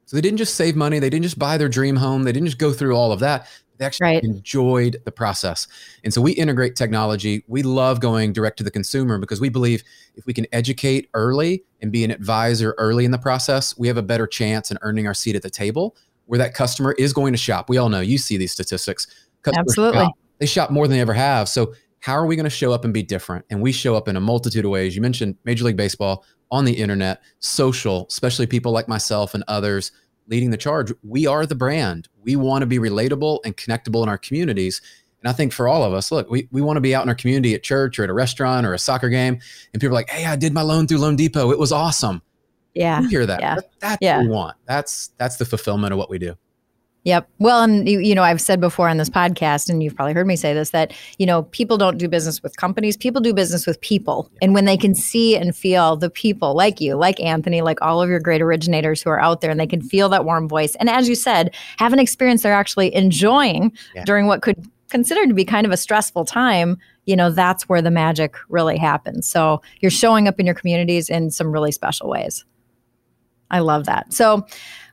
So 0.06 0.16
they 0.18 0.22
didn't 0.22 0.38
just 0.38 0.56
save 0.56 0.76
money, 0.76 1.00
they 1.00 1.10
didn't 1.10 1.24
just 1.24 1.38
buy 1.38 1.58
their 1.58 1.70
dream 1.70 1.96
home, 1.96 2.24
they 2.24 2.32
didn't 2.32 2.48
just 2.48 2.58
go 2.58 2.74
through 2.74 2.96
all 2.96 3.12
of 3.12 3.20
that. 3.20 3.48
They 3.78 3.86
actually 3.86 4.06
right. 4.06 4.24
enjoyed 4.24 4.98
the 5.06 5.12
process. 5.12 5.68
And 6.04 6.14
so 6.14 6.22
we 6.22 6.32
integrate 6.32 6.76
technology. 6.76 7.44
We 7.48 7.64
love 7.64 8.00
going 8.00 8.34
direct 8.34 8.58
to 8.58 8.64
the 8.64 8.72
consumer 8.72 9.18
because 9.18 9.40
we 9.40 9.50
believe 9.50 9.84
if 10.16 10.26
we 10.26 10.34
can 10.34 10.46
educate 10.52 11.10
early 11.14 11.64
and 11.82 11.92
be 11.92 12.04
an 12.04 12.12
advisor 12.12 12.76
early 12.78 13.06
in 13.06 13.12
the 13.12 13.18
process, 13.18 13.78
we 13.78 13.88
have 13.88 13.98
a 13.98 14.04
better 14.04 14.28
chance 14.28 14.72
in 14.72 14.78
earning 14.82 15.08
our 15.08 15.14
seat 15.14 15.36
at 15.36 15.44
the 15.44 15.50
table 15.50 15.96
where 16.26 16.38
that 16.40 16.54
customer 16.54 16.94
is 16.94 17.14
going 17.14 17.34
to 17.34 17.38
shop. 17.38 17.70
We 17.70 17.78
all 17.78 17.90
know 17.90 18.02
you 18.02 18.18
see 18.18 18.38
these 18.38 18.52
statistics. 18.52 19.08
Customers 19.42 19.70
Absolutely. 19.70 20.00
Shop. 20.02 20.14
They 20.40 20.46
shop 20.46 20.72
more 20.72 20.88
than 20.88 20.98
they 20.98 21.02
ever 21.02 21.14
have. 21.14 21.50
So 21.50 21.74
how 22.00 22.14
are 22.14 22.26
we 22.26 22.36
going 22.36 22.44
to 22.44 22.50
show 22.50 22.72
up 22.72 22.86
and 22.86 22.94
be 22.94 23.04
different? 23.04 23.46
And 23.50 23.62
we 23.62 23.72
show 23.72 23.96
up 23.96 24.08
in 24.08 24.16
a 24.16 24.22
multitude 24.22 24.66
of 24.66 24.72
ways. 24.72 24.96
You 24.96 25.02
mentioned 25.02 25.36
Major 25.46 25.66
League 25.66 25.78
Baseball 25.78 26.24
on 26.52 26.66
the 26.66 26.74
internet, 26.74 27.22
social, 27.40 28.06
especially 28.10 28.48
people 28.48 28.72
like 28.72 28.88
myself 28.88 29.34
and 29.34 29.44
others 29.48 29.92
leading 30.28 30.52
the 30.52 30.58
charge. 30.58 30.94
We 31.04 31.26
are 31.26 31.46
the 31.46 31.56
brand. 31.56 32.08
We 32.24 32.36
want 32.36 32.62
to 32.62 32.66
be 32.66 32.80
relatable 32.80 33.40
and 33.46 33.56
connectable 33.56 34.04
in 34.04 34.10
our 34.10 34.18
communities. 34.18 34.82
And 35.22 35.30
I 35.30 35.34
think 35.34 35.52
for 35.52 35.68
all 35.68 35.84
of 35.84 35.94
us, 35.94 36.12
look, 36.12 36.30
we, 36.30 36.48
we 36.52 36.62
want 36.62 36.78
to 36.78 36.82
be 36.82 36.94
out 36.94 37.04
in 37.04 37.10
our 37.10 37.16
community 37.16 37.56
at 37.56 37.64
church 37.64 37.98
or 37.98 38.04
at 38.04 38.10
a 38.10 38.14
restaurant 38.14 38.66
or 38.66 38.74
a 38.74 38.80
soccer 38.80 39.10
game. 39.10 39.40
And 39.74 39.82
people 39.82 39.96
are 39.96 40.00
like, 40.00 40.10
hey, 40.10 40.26
I 40.26 40.36
did 40.36 40.54
my 40.54 40.62
loan 40.62 40.88
through 40.88 41.00
Loan 41.00 41.16
Depot. 41.16 41.52
It 41.52 41.60
was 41.60 41.72
awesome. 41.72 42.22
Yeah. 42.74 43.02
You 43.02 43.10
hear 43.10 43.26
that. 43.26 43.40
Yeah. 43.40 43.56
that's 43.80 43.98
yeah. 44.02 44.18
what 44.18 44.26
we 44.26 44.30
want. 44.30 44.58
That's 44.66 45.10
that's 45.18 45.38
the 45.38 45.46
fulfillment 45.46 45.94
of 45.94 45.98
what 45.98 46.10
we 46.10 46.20
do. 46.20 46.38
Yep. 47.04 47.30
Well, 47.40 47.64
and 47.64 47.88
you, 47.88 48.00
you 48.00 48.14
know, 48.14 48.24
I've 48.24 48.42
said 48.42 48.60
before 48.60 48.90
on 48.90 48.98
this 48.98 49.10
podcast, 49.10 49.70
and 49.70 49.82
you've 49.82 49.96
probably 49.96 50.14
heard 50.14 50.28
me 50.28 50.36
say 50.36 50.54
this, 50.54 50.72
that 50.72 50.92
you 51.18 51.26
know, 51.26 51.44
people 51.44 51.78
don't 51.78 51.98
do 51.98 52.10
business 52.10 52.44
with 52.44 52.58
companies. 52.58 52.98
People 52.98 53.22
do 53.22 53.34
business 53.34 53.66
with 53.66 53.80
people, 53.80 54.30
and 54.42 54.54
when 54.54 54.66
they 54.66 54.76
can 54.76 54.94
see 54.94 55.38
and 55.38 55.56
feel 55.56 55.96
the 55.96 56.10
people 56.10 56.54
like 56.54 56.82
you, 56.82 56.96
like 56.96 57.20
Anthony, 57.22 57.62
like 57.62 57.82
all 57.82 58.02
of 58.02 58.10
your 58.10 58.20
great 58.20 58.42
originators 58.42 59.02
who 59.02 59.10
are 59.10 59.22
out 59.22 59.40
there, 59.40 59.50
and 59.50 59.60
they 59.60 59.68
can 59.68 59.82
feel 59.82 60.10
that 60.10 60.26
warm 60.26 60.50
voice, 60.50 60.76
and 60.76 60.90
as 60.90 61.08
you 61.08 61.16
said, 61.16 61.56
have 61.78 61.94
an 61.94 62.00
experience 62.00 62.44
they're 62.44 62.54
actually 62.54 62.94
enjoying 62.94 63.72
yeah. 63.96 64.04
during 64.04 64.28
what 64.28 64.42
could 64.42 64.70
consider 64.90 65.26
to 65.28 65.34
be 65.34 65.46
kind 65.46 65.66
of 65.66 65.72
a 65.72 65.78
stressful 65.78 66.24
time 66.24 66.78
you 67.06 67.14
know 67.14 67.30
that's 67.30 67.68
where 67.68 67.82
the 67.82 67.92
magic 67.92 68.36
really 68.48 68.78
happens 68.78 69.28
so 69.28 69.62
you're 69.82 69.92
showing 69.92 70.30
up 70.30 70.40
in 70.40 70.46
your 70.46 70.56
communities 70.56 71.10
in 71.10 71.30
some 71.30 71.52
really 71.52 71.74
special 71.74 72.08
ways 72.08 72.46
I 73.50 73.60
love 73.60 73.86
that. 73.86 74.14
So 74.14 74.46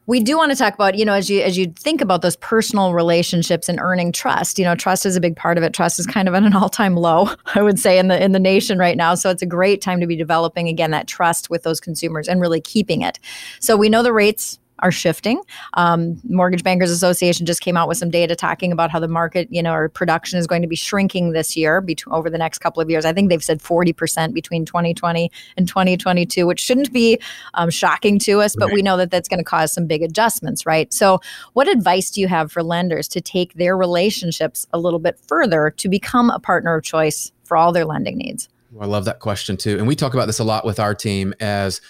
we 0.07 0.21
do 0.21 0.37
want 0.37 0.53
to 0.53 0.57
talk 0.57 0.75
about, 0.75 0.97
you 0.97 1.05
know, 1.05 1.15
as 1.15 1.31
you 1.31 1.41
as 1.41 1.57
you 1.57 1.67
think 1.67 2.01
about 2.01 2.23
those 2.23 2.37
personal 2.37 2.93
relationships 2.93 3.69
and 3.69 3.79
earning 3.81 4.13
trust, 4.13 4.59
you 4.59 4.65
know, 4.65 4.75
trust 4.75 5.07
is 5.07 5.17
a 5.17 5.21
big 5.21 5.37
part 5.37 5.57
of 5.57 5.65
it. 5.65 5.73
Trust 5.73 5.99
is 5.99 6.07
kind 6.07 6.29
of 6.29 6.35
at 6.35 6.43
an 6.43 6.55
all-time 6.55 6.95
low, 6.97 7.31
I 7.55 7.63
would 7.63 7.79
say, 7.79 7.99
in 7.99 8.09
the 8.09 8.23
in 8.23 8.33
the 8.33 8.39
nation 8.39 8.79
right 8.79 8.97
now. 8.97 9.15
So 9.15 9.31
it's 9.31 9.43
a 9.43 9.47
great 9.47 9.81
time 9.81 10.01
to 10.01 10.07
be 10.07 10.17
developing 10.17 10.69
again 10.69 10.91
that 10.91 11.07
trust 11.07 11.49
with 11.49 11.63
those 11.63 11.81
consumers 11.81 12.29
and 12.29 12.41
really 12.41 12.61
keeping 12.61 13.03
it. 13.03 13.19
So 13.61 13.77
we 13.77 13.89
know 13.89 14.03
the 14.03 14.13
rates 14.13 14.59
are 14.81 14.91
shifting. 14.91 15.41
Um, 15.75 16.21
Mortgage 16.25 16.63
Bankers 16.63 16.91
Association 16.91 17.47
just 17.47 17.61
came 17.61 17.77
out 17.77 17.89
with 17.89 17.99
some 17.99 18.11
data 18.11 18.35
talking 18.35 18.73
about 18.73 18.91
how 18.91 18.99
the 18.99 19.09
market, 19.09 19.49
you 19.51 19.63
know, 19.63 19.73
or 19.73 19.89
production 19.89 20.39
is 20.39 20.47
going 20.47 20.63
to 20.63 20.69
be 20.69 20.77
shrinking 20.77 21.33
this 21.33 21.57
year 21.57 21.81
between 21.81 22.15
over 22.15 22.29
the 22.29 22.39
next 22.39 22.59
couple 22.59 22.83
of 22.83 22.91
years. 22.91 23.05
I 23.05 23.13
think 23.13 23.31
they've 23.31 23.43
said 23.43 23.61
40% 23.61 24.35
between 24.35 24.65
2020 24.65 25.31
and 25.57 25.69
2022, 25.69 26.47
which 26.47 26.61
shouldn't 26.61 26.93
be 26.93 27.19
um, 27.55 27.71
shocking 27.71 28.19
to 28.21 28.41
us, 28.41 28.55
but 28.57 28.67
right. 28.67 28.75
we 28.75 28.83
know 28.83 28.97
that 28.97 29.11
that's 29.11 29.29
going 29.29 29.39
to 29.39 29.45
cause 29.45 29.73
some 29.73 29.87
big 29.87 30.03
adjustments, 30.03 30.67
right? 30.67 30.93
So, 30.93 31.21
what 31.53 31.69
advice 31.69 32.11
do 32.11 32.21
you 32.21 32.29
have 32.29 32.51
for 32.51 32.63
lenders 32.63 33.09
to 33.09 33.21
take 33.21 33.55
their 33.55 33.77
relationships 33.77 34.67
a 34.73 34.79
little 34.79 34.99
bit 34.99 35.19
further 35.27 35.71
to 35.71 35.89
become 35.89 36.31
a 36.31 36.39
partner 36.39 36.77
of 36.77 36.83
choice 36.83 37.33
for 37.45 37.57
all 37.57 37.73
their 37.73 37.85
lending 37.85 38.19
needs? 38.19 38.49
I 38.81 38.87
love 38.87 39.05
that 39.05 39.21
question 39.21 39.57
too. 39.57 39.79
And 39.79 39.87
we 39.87 39.95
talk 39.95 40.15
about 40.15 40.27
this 40.27 40.41
a 40.41 40.45
lot 40.45 40.65
with 40.65 40.81
our 40.81 40.95
team 40.95 41.33
as 41.41 41.81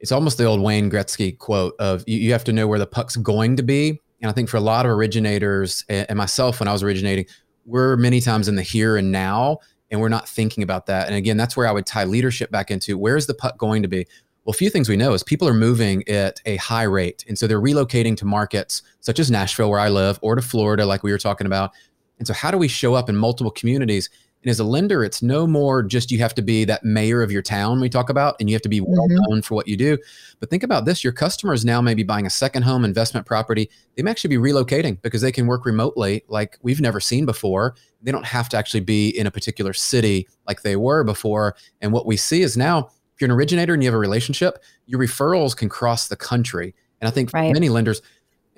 it's 0.00 0.12
almost 0.12 0.38
the 0.38 0.44
old 0.44 0.60
Wayne 0.60 0.90
Gretzky 0.90 1.36
quote 1.36 1.74
of 1.78 2.04
you, 2.06 2.18
you 2.18 2.32
have 2.32 2.44
to 2.44 2.52
know 2.52 2.66
where 2.66 2.78
the 2.78 2.86
puck's 2.86 3.16
going 3.16 3.56
to 3.56 3.62
be. 3.62 4.00
And 4.20 4.30
I 4.30 4.32
think 4.32 4.48
for 4.48 4.56
a 4.56 4.60
lot 4.60 4.86
of 4.86 4.92
originators 4.92 5.84
and 5.88 6.16
myself 6.16 6.60
when 6.60 6.68
I 6.68 6.72
was 6.72 6.82
originating, 6.82 7.26
we're 7.66 7.96
many 7.96 8.20
times 8.20 8.48
in 8.48 8.56
the 8.56 8.62
here 8.62 8.96
and 8.96 9.12
now 9.12 9.58
and 9.90 10.00
we're 10.00 10.08
not 10.08 10.28
thinking 10.28 10.62
about 10.62 10.86
that. 10.86 11.06
And 11.06 11.16
again, 11.16 11.36
that's 11.36 11.56
where 11.56 11.66
I 11.66 11.72
would 11.72 11.86
tie 11.86 12.04
leadership 12.04 12.50
back 12.50 12.70
into 12.70 12.98
where's 12.98 13.26
the 13.26 13.34
puck 13.34 13.58
going 13.58 13.82
to 13.82 13.88
be? 13.88 14.06
Well, 14.44 14.52
a 14.52 14.56
few 14.56 14.70
things 14.70 14.88
we 14.88 14.96
know 14.96 15.12
is 15.12 15.22
people 15.22 15.48
are 15.48 15.54
moving 15.54 16.06
at 16.08 16.40
a 16.46 16.56
high 16.56 16.84
rate. 16.84 17.24
And 17.28 17.38
so 17.38 17.46
they're 17.46 17.60
relocating 17.60 18.16
to 18.18 18.24
markets 18.24 18.82
such 19.00 19.18
as 19.18 19.30
Nashville, 19.30 19.70
where 19.70 19.80
I 19.80 19.88
live, 19.88 20.18
or 20.22 20.34
to 20.34 20.42
Florida, 20.42 20.86
like 20.86 21.02
we 21.02 21.12
were 21.12 21.18
talking 21.18 21.46
about. 21.46 21.72
And 22.18 22.26
so, 22.26 22.34
how 22.34 22.50
do 22.50 22.58
we 22.58 22.68
show 22.68 22.94
up 22.94 23.08
in 23.08 23.16
multiple 23.16 23.50
communities 23.50 24.10
and 24.42 24.50
as 24.50 24.60
a 24.60 24.64
lender, 24.64 25.02
it's 25.02 25.20
no 25.20 25.46
more 25.46 25.82
just 25.82 26.12
you 26.12 26.18
have 26.20 26.34
to 26.34 26.42
be 26.42 26.64
that 26.64 26.84
mayor 26.84 27.22
of 27.22 27.32
your 27.32 27.42
town 27.42 27.80
we 27.80 27.88
talk 27.88 28.08
about, 28.08 28.36
and 28.38 28.48
you 28.48 28.54
have 28.54 28.62
to 28.62 28.68
be 28.68 28.80
well 28.80 29.08
mm-hmm. 29.08 29.16
known 29.28 29.42
for 29.42 29.54
what 29.54 29.66
you 29.66 29.76
do. 29.76 29.98
But 30.38 30.48
think 30.48 30.62
about 30.62 30.84
this 30.84 31.02
your 31.02 31.12
customers 31.12 31.64
now 31.64 31.80
may 31.80 31.94
be 31.94 32.04
buying 32.04 32.26
a 32.26 32.30
second 32.30 32.62
home 32.62 32.84
investment 32.84 33.26
property. 33.26 33.68
They 33.96 34.02
may 34.02 34.10
actually 34.10 34.36
be 34.36 34.50
relocating 34.50 35.02
because 35.02 35.22
they 35.22 35.32
can 35.32 35.46
work 35.46 35.66
remotely 35.66 36.24
like 36.28 36.58
we've 36.62 36.80
never 36.80 37.00
seen 37.00 37.26
before. 37.26 37.74
They 38.00 38.12
don't 38.12 38.26
have 38.26 38.48
to 38.50 38.56
actually 38.56 38.80
be 38.80 39.08
in 39.08 39.26
a 39.26 39.30
particular 39.30 39.72
city 39.72 40.28
like 40.46 40.62
they 40.62 40.76
were 40.76 41.02
before. 41.02 41.56
And 41.80 41.92
what 41.92 42.06
we 42.06 42.16
see 42.16 42.42
is 42.42 42.56
now, 42.56 42.90
if 43.14 43.20
you're 43.20 43.26
an 43.26 43.36
originator 43.36 43.74
and 43.74 43.82
you 43.82 43.88
have 43.88 43.94
a 43.94 43.98
relationship, 43.98 44.62
your 44.86 45.00
referrals 45.00 45.56
can 45.56 45.68
cross 45.68 46.06
the 46.06 46.16
country. 46.16 46.76
And 47.00 47.08
I 47.08 47.10
think 47.10 47.32
right. 47.32 47.52
many 47.52 47.68
lenders, 47.68 48.02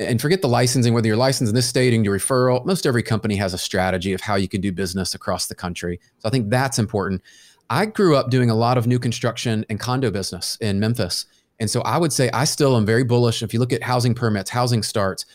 and 0.00 0.20
forget 0.20 0.40
the 0.40 0.48
licensing, 0.48 0.94
whether 0.94 1.06
you're 1.06 1.16
licensed 1.16 1.50
in 1.50 1.54
this 1.54 1.68
state 1.68 1.92
and 1.92 2.04
your 2.04 2.18
referral, 2.18 2.64
most 2.64 2.86
every 2.86 3.02
company 3.02 3.36
has 3.36 3.52
a 3.52 3.58
strategy 3.58 4.12
of 4.12 4.20
how 4.20 4.34
you 4.34 4.48
can 4.48 4.60
do 4.60 4.72
business 4.72 5.14
across 5.14 5.46
the 5.46 5.54
country. 5.54 6.00
So 6.18 6.28
I 6.28 6.30
think 6.30 6.48
that's 6.48 6.78
important. 6.78 7.22
I 7.68 7.86
grew 7.86 8.16
up 8.16 8.30
doing 8.30 8.50
a 8.50 8.54
lot 8.54 8.78
of 8.78 8.86
new 8.86 8.98
construction 8.98 9.64
and 9.68 9.78
condo 9.78 10.10
business 10.10 10.56
in 10.60 10.80
Memphis. 10.80 11.26
And 11.60 11.70
so 11.70 11.82
I 11.82 11.98
would 11.98 12.12
say 12.12 12.30
I 12.32 12.44
still 12.44 12.76
am 12.76 12.86
very 12.86 13.04
bullish. 13.04 13.42
If 13.42 13.52
you 13.52 13.60
look 13.60 13.72
at 13.72 13.82
housing 13.82 14.14
permits, 14.14 14.50
housing 14.50 14.82
starts, 14.82 15.26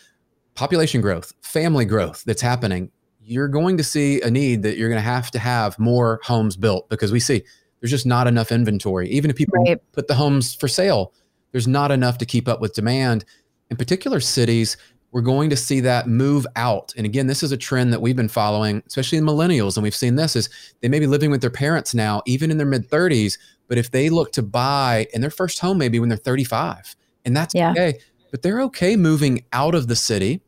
population 0.55 0.99
growth, 0.99 1.33
family 1.41 1.85
growth 1.85 2.23
that's 2.25 2.41
happening, 2.41 2.91
you're 3.21 3.47
going 3.47 3.77
to 3.77 3.83
see 3.83 4.21
a 4.21 4.31
need 4.31 4.63
that 4.63 4.77
you're 4.77 4.89
going 4.89 5.01
to 5.01 5.09
have 5.09 5.29
to 5.31 5.39
have 5.39 5.77
more 5.77 6.19
homes 6.23 6.57
built 6.57 6.89
because 6.89 7.11
we 7.11 7.19
see 7.19 7.43
there's 7.79 7.91
just 7.91 8.05
not 8.05 8.25
enough 8.25 8.51
inventory. 8.51 9.09
Even 9.09 9.29
if 9.29 9.35
people 9.35 9.63
right. 9.63 9.79
put 9.91 10.07
the 10.07 10.15
homes 10.15 10.55
for 10.55 10.67
sale, 10.67 11.13
there's 11.51 11.67
not 11.67 11.91
enough 11.91 12.17
to 12.17 12.25
keep 12.25 12.47
up 12.47 12.61
with 12.61 12.73
demand 12.73 13.25
in 13.69 13.77
particular 13.77 14.19
cities, 14.19 14.77
we're 15.11 15.21
going 15.21 15.49
to 15.49 15.55
see 15.55 15.79
that 15.79 16.07
move 16.07 16.45
out. 16.57 16.93
And 16.97 17.05
again, 17.05 17.27
this 17.27 17.41
is 17.41 17.53
a 17.53 17.57
trend 17.57 17.93
that 17.93 18.01
we've 18.01 18.17
been 18.17 18.27
following, 18.27 18.83
especially 18.85 19.17
in 19.17 19.23
millennials. 19.23 19.77
And 19.77 19.83
we've 19.83 19.95
seen 19.95 20.15
this 20.15 20.35
is 20.35 20.49
they 20.81 20.89
may 20.89 20.99
be 20.99 21.07
living 21.07 21.31
with 21.31 21.39
their 21.39 21.49
parents 21.49 21.95
now, 21.95 22.21
even 22.25 22.51
in 22.51 22.57
their 22.57 22.67
mid 22.67 22.89
30s. 22.89 23.37
But 23.67 23.77
if 23.77 23.91
they 23.91 24.09
look 24.09 24.33
to 24.33 24.43
buy 24.43 25.07
in 25.13 25.21
their 25.21 25.29
first 25.29 25.59
home, 25.59 25.77
maybe 25.77 25.99
when 25.99 26.09
they're 26.09 26.17
35, 26.17 26.95
and 27.23 27.35
that's 27.35 27.55
yeah. 27.55 27.71
okay. 27.71 27.99
But 28.29 28.41
they're 28.41 28.61
okay 28.63 28.97
moving 28.97 29.45
out 29.53 29.73
of 29.73 29.87
the 29.87 29.95
city. 29.95 30.41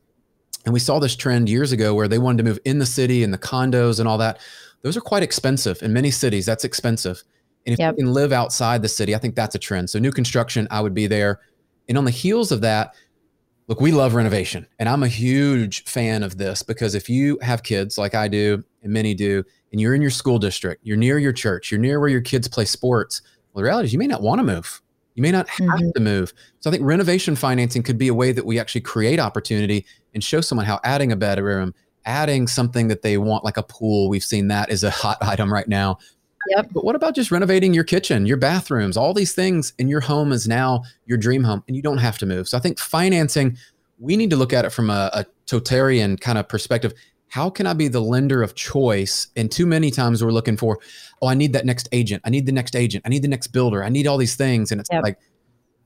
And 0.66 0.74
we 0.74 0.82
saw 0.82 1.00
this 1.00 1.16
trend 1.16 1.48
years 1.48 1.72
ago 1.72 1.96
where 1.96 2.10
they 2.10 2.20
wanted 2.20 2.40
to 2.40 2.44
move 2.44 2.60
in 2.66 2.80
the 2.80 2.86
city 2.86 3.24
and 3.24 3.34
the 3.34 3.38
condos 3.38 4.00
and 4.00 4.08
all 4.08 4.18
that. 4.18 4.40
Those 4.82 4.98
are 4.98 5.02
quite 5.02 5.24
expensive 5.24 5.82
in 5.82 5.94
many 5.94 6.12
cities. 6.12 6.46
That's 6.46 6.66
expensive. 6.66 7.24
And 7.66 7.72
if 7.74 7.80
yep. 7.80 7.94
you 7.94 8.04
can 8.04 8.14
live 8.14 8.34
outside 8.34 8.82
the 8.82 8.90
city, 8.90 9.16
I 9.16 9.18
think 9.18 9.36
that's 9.36 9.56
a 9.56 9.60
trend. 9.60 9.90
So 9.90 9.98
new 9.98 10.12
construction, 10.12 10.68
I 10.72 10.82
would 10.82 10.94
be 10.94 11.08
there. 11.08 11.40
And 11.88 11.98
on 11.98 12.04
the 12.04 12.12
heels 12.12 12.52
of 12.52 12.60
that, 12.62 12.96
Look, 13.68 13.82
we 13.82 13.92
love 13.92 14.14
renovation, 14.14 14.66
and 14.80 14.88
I'm 14.88 15.04
a 15.04 15.10
huge 15.10 15.84
fan 15.84 16.24
of 16.24 16.38
this 16.38 16.64
because 16.64 16.96
if 16.96 17.10
you 17.10 17.38
have 17.42 17.64
kids 17.64 17.98
like 17.98 18.16
I 18.16 18.30
do, 18.30 18.64
and 18.82 18.94
many 18.94 19.14
do, 19.14 19.44
and 19.72 19.82
you're 19.82 19.94
in 19.94 20.02
your 20.02 20.10
school 20.10 20.40
district, 20.40 20.86
you're 20.86 20.96
near 20.96 21.20
your 21.20 21.34
church, 21.34 21.70
you're 21.70 21.80
near 21.80 22.00
where 22.00 22.08
your 22.08 22.22
kids 22.22 22.48
play 22.48 22.64
sports, 22.64 23.22
well, 23.52 23.62
the 23.62 23.64
reality 23.64 23.88
is 23.88 23.94
you 23.94 24.00
may 24.00 24.08
not 24.08 24.22
want 24.22 24.40
to 24.40 24.44
move. 24.44 24.82
You 25.16 25.24
may 25.24 25.32
not 25.32 25.50
have 25.50 25.68
mm-hmm. 25.68 25.92
to 25.96 26.00
move. 26.00 26.32
So 26.60 26.70
I 26.70 26.72
think 26.72 26.86
renovation 26.86 27.36
financing 27.36 27.84
could 27.84 27.98
be 27.98 28.08
a 28.08 28.14
way 28.14 28.32
that 28.32 28.46
we 28.46 28.60
actually 28.60 28.82
create 28.82 29.20
opportunity 29.20 29.86
and 30.14 30.24
show 30.24 30.42
someone 30.42 30.66
how 30.66 30.80
adding 30.84 31.12
a 31.12 31.16
bedroom, 31.16 31.74
adding 32.06 32.48
something 32.48 32.88
that 32.88 33.02
they 33.02 33.18
want, 33.18 33.44
like 33.44 33.58
a 33.58 33.64
pool, 33.64 34.10
we've 34.10 34.24
seen 34.24 34.48
that 34.48 34.70
is 34.70 34.84
a 34.84 34.92
hot 34.92 35.18
item 35.22 35.52
right 35.52 35.68
now. 35.68 35.98
Yep. 36.56 36.70
But 36.72 36.84
what 36.84 36.96
about 36.96 37.16
just 37.16 37.32
renovating 37.32 37.74
your 37.74 37.84
kitchen, 37.84 38.26
your 38.26 38.38
bathrooms, 38.38 38.98
all 38.98 39.14
these 39.14 39.34
things 39.34 39.74
in 39.78 39.88
your 39.88 40.02
home 40.02 40.32
is 40.32 40.48
now 40.48 40.84
your 41.06 41.18
dream 41.18 41.44
home 41.44 41.64
and 41.68 41.76
you 41.76 41.82
don't 41.82 41.98
have 41.98 42.18
to 42.20 42.26
move. 42.26 42.48
So 42.48 42.58
I 42.58 42.62
think 42.62 42.80
financing, 42.80 43.58
we 44.00 44.16
need 44.16 44.30
to 44.30 44.36
look 44.36 44.54
at 44.54 44.66
it 44.66 44.72
from 44.72 44.90
a, 44.90 45.10
a 45.14 45.26
totalitarian 45.46 46.18
kind 46.18 46.38
of 46.38 46.48
perspective. 46.48 46.94
How 47.30 47.50
can 47.50 47.68
I 47.68 47.74
be 47.74 47.88
the 47.88 48.00
lender 48.00 48.42
of 48.42 48.56
choice? 48.56 49.28
And 49.36 49.52
too 49.52 49.66
many 49.66 49.92
times 49.92 50.24
we're 50.24 50.32
looking 50.32 50.58
for, 50.58 50.80
oh, 51.22 51.28
I 51.28 51.34
need 51.34 51.54
that 51.54 51.66
next 51.66 51.90
agent. 51.92 52.22
I 52.26 52.30
need 52.30 52.46
the 52.46 52.52
next 52.52 52.76
agent. 52.76 53.04
I 53.06 53.10
need 53.10 53.22
the 53.22 53.28
next 53.28 53.48
builder. 53.48 53.84
I 53.84 53.90
need 53.90 54.08
all 54.08 54.18
these 54.18 54.36
things. 54.36 54.72
And 54.72 54.80
it's 54.80 54.90
yep. 54.92 55.04
like, 55.04 55.20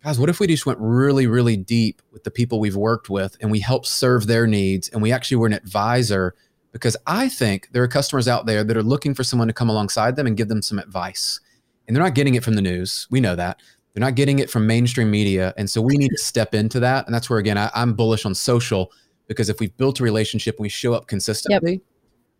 guys, 0.03 0.19
what 0.19 0.29
if 0.29 0.39
we 0.39 0.47
just 0.47 0.65
went 0.65 0.79
really, 0.79 1.25
really 1.25 1.57
deep 1.57 2.01
with 2.11 2.23
the 2.23 2.31
people 2.31 2.59
we've 2.59 2.75
worked 2.75 3.09
with 3.09 3.37
and 3.41 3.49
we 3.49 3.59
help 3.59 3.85
serve 3.85 4.27
their 4.27 4.45
needs 4.45 4.89
and 4.89 5.01
we 5.01 5.11
actually 5.11 5.37
were 5.37 5.47
an 5.47 5.53
advisor 5.53 6.35
because 6.71 6.95
I 7.05 7.29
think 7.29 7.69
there 7.71 7.83
are 7.83 7.87
customers 7.87 8.27
out 8.27 8.45
there 8.45 8.63
that 8.63 8.77
are 8.77 8.83
looking 8.83 9.13
for 9.13 9.23
someone 9.23 9.47
to 9.47 9.53
come 9.53 9.69
alongside 9.69 10.15
them 10.15 10.27
and 10.27 10.37
give 10.37 10.47
them 10.47 10.61
some 10.61 10.79
advice. 10.79 11.39
And 11.87 11.95
they're 11.95 12.03
not 12.03 12.15
getting 12.15 12.35
it 12.35 12.43
from 12.43 12.53
the 12.53 12.61
news. 12.61 13.07
We 13.09 13.19
know 13.19 13.35
that. 13.35 13.59
They're 13.93 14.01
not 14.01 14.15
getting 14.15 14.39
it 14.39 14.49
from 14.49 14.65
mainstream 14.65 15.11
media. 15.11 15.53
And 15.57 15.69
so 15.69 15.81
we 15.81 15.97
need 15.97 16.09
to 16.09 16.17
step 16.17 16.53
into 16.53 16.79
that. 16.79 17.05
And 17.05 17.13
that's 17.13 17.29
where, 17.29 17.39
again, 17.39 17.57
I, 17.57 17.69
am 17.75 17.93
bullish 17.93 18.25
on 18.25 18.33
social 18.33 18.91
because 19.27 19.49
if 19.49 19.59
we've 19.59 19.75
built 19.77 19.99
a 19.99 20.03
relationship 20.03 20.55
and 20.55 20.63
we 20.63 20.69
show 20.69 20.93
up 20.93 21.07
consistently, 21.07 21.73
yep. 21.73 21.81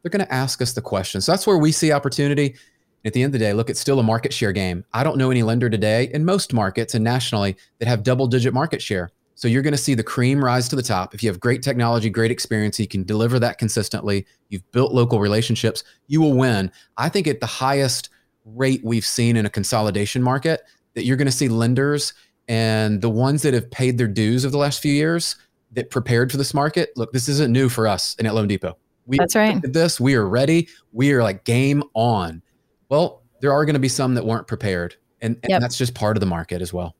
they're 0.02 0.10
going 0.10 0.26
to 0.26 0.34
ask 0.34 0.62
us 0.62 0.74
the 0.74 0.82
questions. 0.82 1.26
So 1.26 1.34
that's 1.34 1.46
where 1.46 1.58
we 1.58 1.72
see 1.72 1.92
opportunity. 1.92 2.56
At 3.04 3.14
the 3.14 3.24
end 3.24 3.34
of 3.34 3.40
the 3.40 3.46
day, 3.46 3.54
look, 3.54 3.70
it's 3.70 3.80
still 3.80 4.00
a 4.00 4.04
market 4.04 4.32
share 4.32 4.52
game. 4.52 4.86
I 4.94 5.04
don't 5.04 5.18
know 5.18 5.32
any 5.32 5.42
lender 5.42 5.70
today 5.72 6.12
in 6.14 6.24
most 6.24 6.54
markets 6.54 6.94
and 6.94 7.04
nationally 7.04 7.58
that 7.80 7.88
have 7.88 8.04
double 8.04 8.28
digit 8.28 8.54
market 8.54 8.82
share. 8.82 9.10
So 9.42 9.48
you're 9.48 9.64
going 9.64 9.74
to 9.74 9.78
see 9.78 9.96
the 9.96 10.04
cream 10.04 10.46
rise 10.46 10.70
to 10.70 10.76
the 10.76 10.84
top. 10.84 11.16
If 11.16 11.24
you 11.24 11.30
have 11.32 11.40
great 11.40 11.64
technology, 11.64 12.12
great 12.12 12.30
experience, 12.30 12.80
you 12.80 12.88
can 12.88 13.04
deliver 13.04 13.40
that 13.40 13.58
consistently, 13.58 14.28
you've 14.50 14.72
built 14.72 14.94
local 14.94 15.20
relationships, 15.20 15.84
you 16.06 16.22
will 16.22 16.36
win. 16.36 16.72
I 16.98 17.10
think 17.10 17.26
at 17.26 17.40
the 17.40 17.48
highest 17.48 18.10
rate 18.46 18.82
we've 18.84 19.04
seen 19.04 19.36
in 19.36 19.48
a 19.48 19.50
consolidation 19.50 20.22
market 20.22 20.62
that 20.94 21.06
you're 21.06 21.18
going 21.18 21.26
to 21.26 21.32
see 21.32 21.48
lenders 21.48 22.14
and 22.50 23.02
the 23.02 23.10
ones 23.10 23.42
that 23.42 23.56
have 23.56 23.72
paid 23.72 23.98
their 23.98 24.08
dues 24.08 24.46
over 24.46 24.52
the 24.52 24.60
last 24.60 24.80
few 24.80 24.94
years 24.94 25.38
that 25.72 25.90
prepared 25.90 26.30
for 26.30 26.38
this 26.38 26.54
market. 26.54 26.92
Look, 26.96 27.12
this 27.12 27.28
isn't 27.28 27.52
new 27.52 27.68
for 27.68 27.88
us 27.88 28.14
in 28.20 28.28
at 28.28 28.36
Loan 28.36 28.48
Depot. 28.48 28.78
We 29.08 29.18
That's 29.18 29.36
right. 29.36 29.60
Did 29.60 29.74
this. 29.74 30.00
We 30.00 30.14
are 30.14 30.30
ready. 30.30 30.70
We 30.92 31.14
are 31.14 31.24
like 31.24 31.46
game 31.46 31.82
on. 31.96 32.44
Well, 32.90 33.24
there 33.40 33.52
are 33.52 33.66
going 33.66 33.74
to 33.74 33.80
be 33.80 33.90
some 33.90 34.14
that 34.14 34.24
weren't 34.24 34.46
prepared, 34.46 34.98
and, 35.20 35.36
and 35.42 35.50
yep. 35.50 35.62
that's 35.62 35.80
just 35.80 35.96
part 35.96 36.16
of 36.16 36.20
the 36.20 36.28
market 36.28 36.62
as 36.62 36.72
well. 36.72 36.96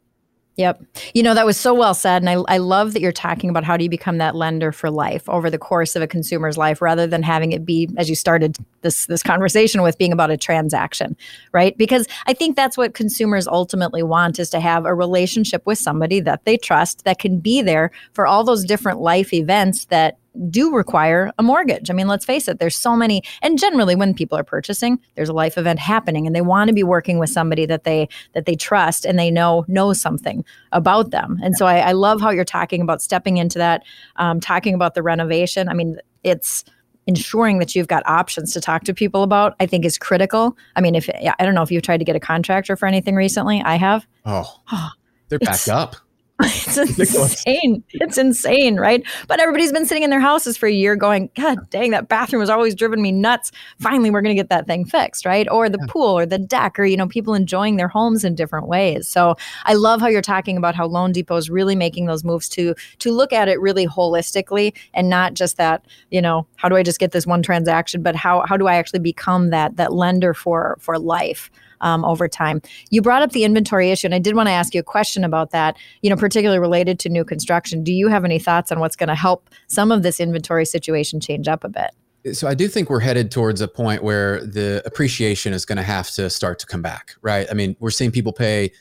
Yep. 0.58 0.84
You 1.14 1.24
know, 1.24 1.34
that 1.34 1.46
was 1.46 1.58
so 1.58 1.74
well 1.74 1.94
said. 1.94 2.22
And 2.22 2.30
I, 2.30 2.34
I 2.54 2.58
love 2.58 2.94
that 2.94 3.02
you're 3.02 3.14
talking 3.14 3.50
about 3.50 3.64
how 3.64 3.78
do 3.78 3.84
you 3.86 3.90
become 3.90 4.18
that 4.18 4.36
lender 4.36 4.72
for 4.72 4.92
life 4.92 5.28
over 5.30 5.50
the 5.50 5.58
course 5.58 5.96
of 5.96 6.02
a 6.02 6.08
consumer's 6.08 6.58
life 6.58 6.82
rather 6.82 7.08
than 7.08 7.24
having 7.24 7.54
it 7.54 7.66
be, 7.66 7.90
as 7.98 8.10
you 8.10 8.16
started 8.16 8.58
this 8.82 9.06
this 9.06 9.24
conversation 9.24 9.82
with 9.82 9.98
being 9.98 10.12
about 10.12 10.30
a 10.30 10.38
transaction, 10.38 11.16
right? 11.54 11.78
Because 11.78 12.06
I 12.28 12.34
think 12.34 12.58
that's 12.58 12.78
what 12.78 12.94
consumers 12.94 13.48
ultimately 13.48 14.04
want 14.04 14.40
is 14.40 14.50
to 14.50 14.60
have 14.60 14.86
a 14.86 14.94
relationship 14.94 15.66
with 15.66 15.78
somebody 15.78 16.20
that 16.20 16.44
they 16.44 16.58
trust 16.58 17.06
that 17.06 17.18
can 17.18 17.40
be 17.40 17.62
there 17.62 17.90
for 18.14 18.28
all 18.28 18.44
those 18.44 18.66
different 18.66 19.00
life 19.00 19.34
events 19.34 19.86
that 19.86 20.18
do 20.50 20.74
require 20.74 21.32
a 21.38 21.44
mortgage. 21.44 21.90
I 21.90 21.94
mean, 21.94 22.08
let's 22.08 22.26
face 22.26 22.48
it, 22.48 22.60
there's 22.60 22.76
so 22.76 22.96
many 22.96 23.22
and 23.42 23.60
generally 23.60 23.96
when 23.96 24.14
people 24.14 24.38
are 24.38 24.44
purchasing, 24.44 25.00
there's 25.16 25.30
a 25.30 25.34
life 25.34 25.58
event 25.58 25.80
happening 25.80 26.26
and 26.26 26.36
they 26.36 26.42
want 26.42 26.70
to 26.70 26.74
be 26.74 26.84
working 26.84 27.20
with 27.20 27.30
somebody 27.30 27.66
that 27.66 27.84
they 27.84 28.08
that 28.34 28.46
they 28.46 28.56
trust 28.56 29.06
and 29.06 29.20
they 29.20 29.30
know 29.30 29.66
knows 29.68 30.00
something 30.00 30.46
about 30.72 31.12
them. 31.12 31.38
And 31.44 31.56
so 31.56 31.66
I, 31.66 31.80
I 31.80 31.92
love 31.92 32.22
how 32.22 32.30
you're 32.30 32.46
talking 32.46 32.82
about 32.82 33.02
stepping 33.02 33.38
into 33.38 33.58
that, 33.60 33.84
um, 34.16 34.40
talking 34.40 34.74
about 34.74 34.96
the 34.96 35.04
renovation. 35.04 35.68
I 35.68 35.74
mean, 35.74 35.98
it's 36.24 36.64
ensuring 37.08 37.60
that 37.60 37.76
you've 37.76 37.88
got 37.88 38.04
options 38.06 38.54
to 38.54 38.62
talk 38.62 38.84
to 38.84 38.94
people 38.94 39.24
about, 39.24 39.56
I 39.60 39.66
think 39.66 39.86
is 39.86 39.98
critical. 39.98 40.56
I 40.76 40.82
mean, 40.82 40.96
if 40.96 41.10
I 41.10 41.44
don't 41.44 41.56
know 41.56 41.64
if 41.64 41.72
you've 41.72 41.84
tried 41.84 41.98
to 41.98 42.06
get 42.06 42.16
a 42.16 42.20
contractor 42.20 42.76
for 42.76 42.86
anything 42.86 43.16
recently, 43.16 43.62
I 43.62 43.76
have. 43.76 44.08
Oh, 44.26 44.56
they're 45.30 45.40
backed 45.40 45.70
up. 45.70 45.96
it's 46.46 47.16
insane. 47.16 47.84
It's 47.94 48.18
insane, 48.18 48.78
right? 48.78 49.04
But 49.28 49.40
everybody's 49.40 49.72
been 49.72 49.86
sitting 49.86 50.04
in 50.04 50.10
their 50.10 50.20
houses 50.20 50.58
for 50.58 50.68
a 50.68 50.72
year 50.72 50.96
going, 50.96 51.30
God 51.36 51.70
dang, 51.70 51.92
that 51.92 52.08
bathroom 52.08 52.42
has 52.42 52.50
always 52.50 52.76
driven 52.76 53.02
me 53.02 53.12
nuts. 53.12 53.52
Finally, 53.80 54.12
we're 54.12 54.22
going 54.22 54.36
to 54.36 54.40
get 54.40 54.50
that 54.50 54.68
thing 54.68 54.86
fixed, 54.86 55.26
right? 55.26 55.48
Or 55.50 55.70
the 55.70 55.78
yeah. 55.80 55.92
pool 55.92 56.18
or 56.18 56.26
the 56.26 56.38
deck 56.38 56.80
or, 56.80 56.86
you 56.86 56.98
know, 56.98 57.08
people 57.08 57.34
enjoying 57.34 57.78
their 57.78 57.88
homes 57.88 58.24
in 58.24 58.36
different 58.36 58.68
ways. 58.68 59.08
So 59.08 59.36
I 59.66 59.74
love 59.74 60.02
how 60.02 60.08
you're 60.08 60.22
talking 60.22 60.58
about 60.58 60.76
how 60.76 60.88
Loan 60.88 61.12
Depot 61.12 61.36
is 61.36 61.50
really 61.50 61.76
making 61.76 62.06
those 62.06 62.24
moves 62.24 62.50
to 62.50 62.76
to 63.00 63.12
look 63.12 63.34
at 63.34 63.48
it 63.48 63.60
really 63.60 63.88
holistically 63.88 64.74
and 64.94 65.10
not 65.10 65.34
just 65.34 65.58
that, 65.58 65.86
you 66.10 66.22
know, 66.22 66.48
how 66.56 66.70
do 66.70 66.76
I 66.76 66.84
just 66.84 67.00
get 67.00 67.12
this 67.12 67.28
one 67.28 67.44
transaction, 67.44 68.02
but 68.02 68.16
how 68.16 68.46
how 68.48 68.58
do 68.58 68.68
I 68.68 68.76
actually 68.76 69.00
become 69.00 69.50
that 69.50 69.78
that 69.78 69.94
lender 69.94 70.34
for 70.34 70.78
for 70.80 70.98
life? 70.98 71.50
Um, 71.82 72.06
over 72.06 72.28
time. 72.28 72.62
You 72.90 73.02
brought 73.02 73.22
up 73.22 73.32
the 73.32 73.44
inventory 73.44 73.92
issue, 73.92 74.08
and 74.08 74.16
I 74.16 74.20
did 74.20 74.36
want 74.36 74.48
to 74.48 74.54
ask 74.54 74.74
you 74.74 74.80
a 74.80 74.84
question 74.84 75.24
about 75.24 75.52
that, 75.52 75.78
you 76.02 76.10
know, 76.10 76.16
particularly 76.16 76.60
related 76.60 77.00
to 77.00 77.10
new 77.10 77.26
construction. 77.26 77.84
Do 77.84 77.94
you 77.94 78.08
have 78.08 78.24
any 78.26 78.40
thoughts 78.40 78.72
on 78.72 78.80
what's 78.80 78.96
going 78.96 79.10
to 79.10 79.16
help 79.16 79.50
some 79.68 79.92
of 79.92 80.04
this 80.04 80.20
inventory 80.20 80.66
situation 80.66 81.20
change 81.20 81.48
up 81.48 81.64
a 81.64 81.70
bit? 81.70 81.92
So 82.34 82.48
I 82.48 82.54
do 82.54 82.68
think 82.68 82.90
we're 82.90 83.00
headed 83.00 83.32
towards 83.32 83.62
a 83.62 83.68
point 83.68 84.04
where 84.04 84.46
the 84.46 84.84
appreciation 84.86 85.54
is 85.54 85.66
going 85.66 85.78
to 85.78 85.84
have 85.84 86.10
to 86.12 86.30
start 86.30 86.60
to 86.60 86.68
come 86.68 86.82
back, 86.82 87.16
right? 87.22 87.48
I 87.50 87.56
mean, 87.56 87.76
we're 87.80 87.90
seeing 87.90 88.12
people 88.12 88.32
pay 88.32 88.72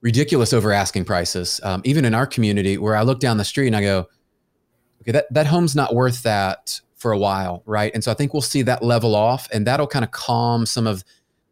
ridiculous 0.00 0.52
over 0.52 0.72
asking 0.72 1.04
prices, 1.04 1.60
um, 1.62 1.82
even 1.84 2.04
in 2.04 2.14
our 2.14 2.26
community, 2.26 2.78
where 2.78 2.96
I 2.96 3.02
look 3.02 3.20
down 3.20 3.36
the 3.36 3.44
street 3.44 3.66
and 3.66 3.76
I 3.76 3.82
go, 3.82 4.06
okay, 5.02 5.12
that 5.12 5.26
that 5.32 5.46
home's 5.46 5.76
not 5.76 5.94
worth 5.94 6.22
that 6.22 6.80
for 6.94 7.12
a 7.12 7.18
while, 7.18 7.62
right? 7.66 7.92
And 7.94 8.02
so 8.02 8.10
I 8.10 8.14
think 8.14 8.32
we'll 8.32 8.40
see 8.40 8.62
that 8.62 8.82
level 8.82 9.14
off, 9.14 9.48
and 9.52 9.66
that'll 9.66 9.86
kind 9.86 10.04
of 10.04 10.10
calm 10.10 10.64
some 10.64 10.86
of 10.86 11.04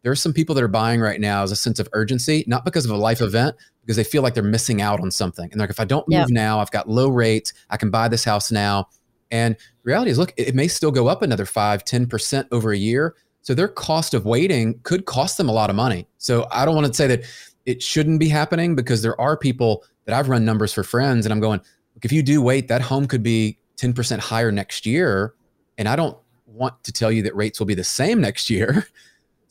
there 0.05 0.11
are 0.11 0.15
some 0.15 0.33
people 0.33 0.53
that 0.53 0.63
are 0.63 0.67
buying 0.67 1.01
right 1.01 1.19
now 1.19 1.41
as 1.41 1.51
a 1.51 1.55
sense 1.55 1.79
of 1.79 1.89
urgency, 1.93 2.43
not 2.45 2.63
because 2.63 2.85
of 2.85 2.91
a 2.91 2.95
life 2.95 3.21
event, 3.21 3.55
because 3.81 3.95
they 3.95 4.03
feel 4.03 4.21
like 4.21 4.35
they're 4.35 4.43
missing 4.43 4.79
out 4.79 4.99
on 4.99 5.09
something. 5.09 5.49
And 5.51 5.59
like, 5.59 5.71
if 5.71 5.79
I 5.79 5.85
don't 5.85 6.07
move 6.07 6.29
now, 6.29 6.59
I've 6.59 6.69
got 6.69 6.87
low 6.87 7.09
rates, 7.09 7.53
I 7.71 7.77
can 7.77 7.89
buy 7.89 8.07
this 8.07 8.23
house 8.23 8.51
now. 8.51 8.87
And 9.31 9.55
reality 9.81 10.11
is, 10.11 10.19
look, 10.19 10.31
it 10.37 10.53
may 10.53 10.67
still 10.67 10.91
go 10.91 11.07
up 11.07 11.23
another 11.23 11.47
five, 11.47 11.83
10% 11.85 12.45
over 12.51 12.71
a 12.71 12.77
year. 12.77 13.15
So 13.41 13.55
their 13.55 13.67
cost 13.67 14.13
of 14.13 14.25
waiting 14.25 14.79
could 14.83 15.05
cost 15.05 15.39
them 15.39 15.49
a 15.49 15.51
lot 15.51 15.71
of 15.71 15.75
money. 15.75 16.07
So 16.19 16.45
I 16.51 16.65
don't 16.65 16.75
want 16.75 16.85
to 16.85 16.93
say 16.93 17.07
that 17.07 17.23
it 17.65 17.81
shouldn't 17.81 18.19
be 18.19 18.29
happening 18.29 18.75
because 18.75 19.01
there 19.01 19.19
are 19.19 19.35
people 19.35 19.83
that 20.03 20.13
I've 20.13 20.29
run 20.29 20.45
numbers 20.45 20.71
for 20.71 20.83
friends 20.83 21.25
and 21.25 21.33
I'm 21.33 21.39
going, 21.39 21.61
look, 21.95 22.05
if 22.05 22.11
you 22.11 22.21
do 22.21 22.43
wait, 22.43 22.67
that 22.67 22.83
home 22.83 23.07
could 23.07 23.23
be 23.23 23.57
10% 23.77 24.19
higher 24.19 24.51
next 24.51 24.85
year. 24.85 25.33
And 25.79 25.89
I 25.89 25.95
don't 25.95 26.15
want 26.45 26.83
to 26.83 26.91
tell 26.91 27.11
you 27.11 27.23
that 27.23 27.35
rates 27.35 27.57
will 27.57 27.65
be 27.65 27.73
the 27.73 27.83
same 27.83 28.21
next 28.21 28.51
year. 28.51 28.85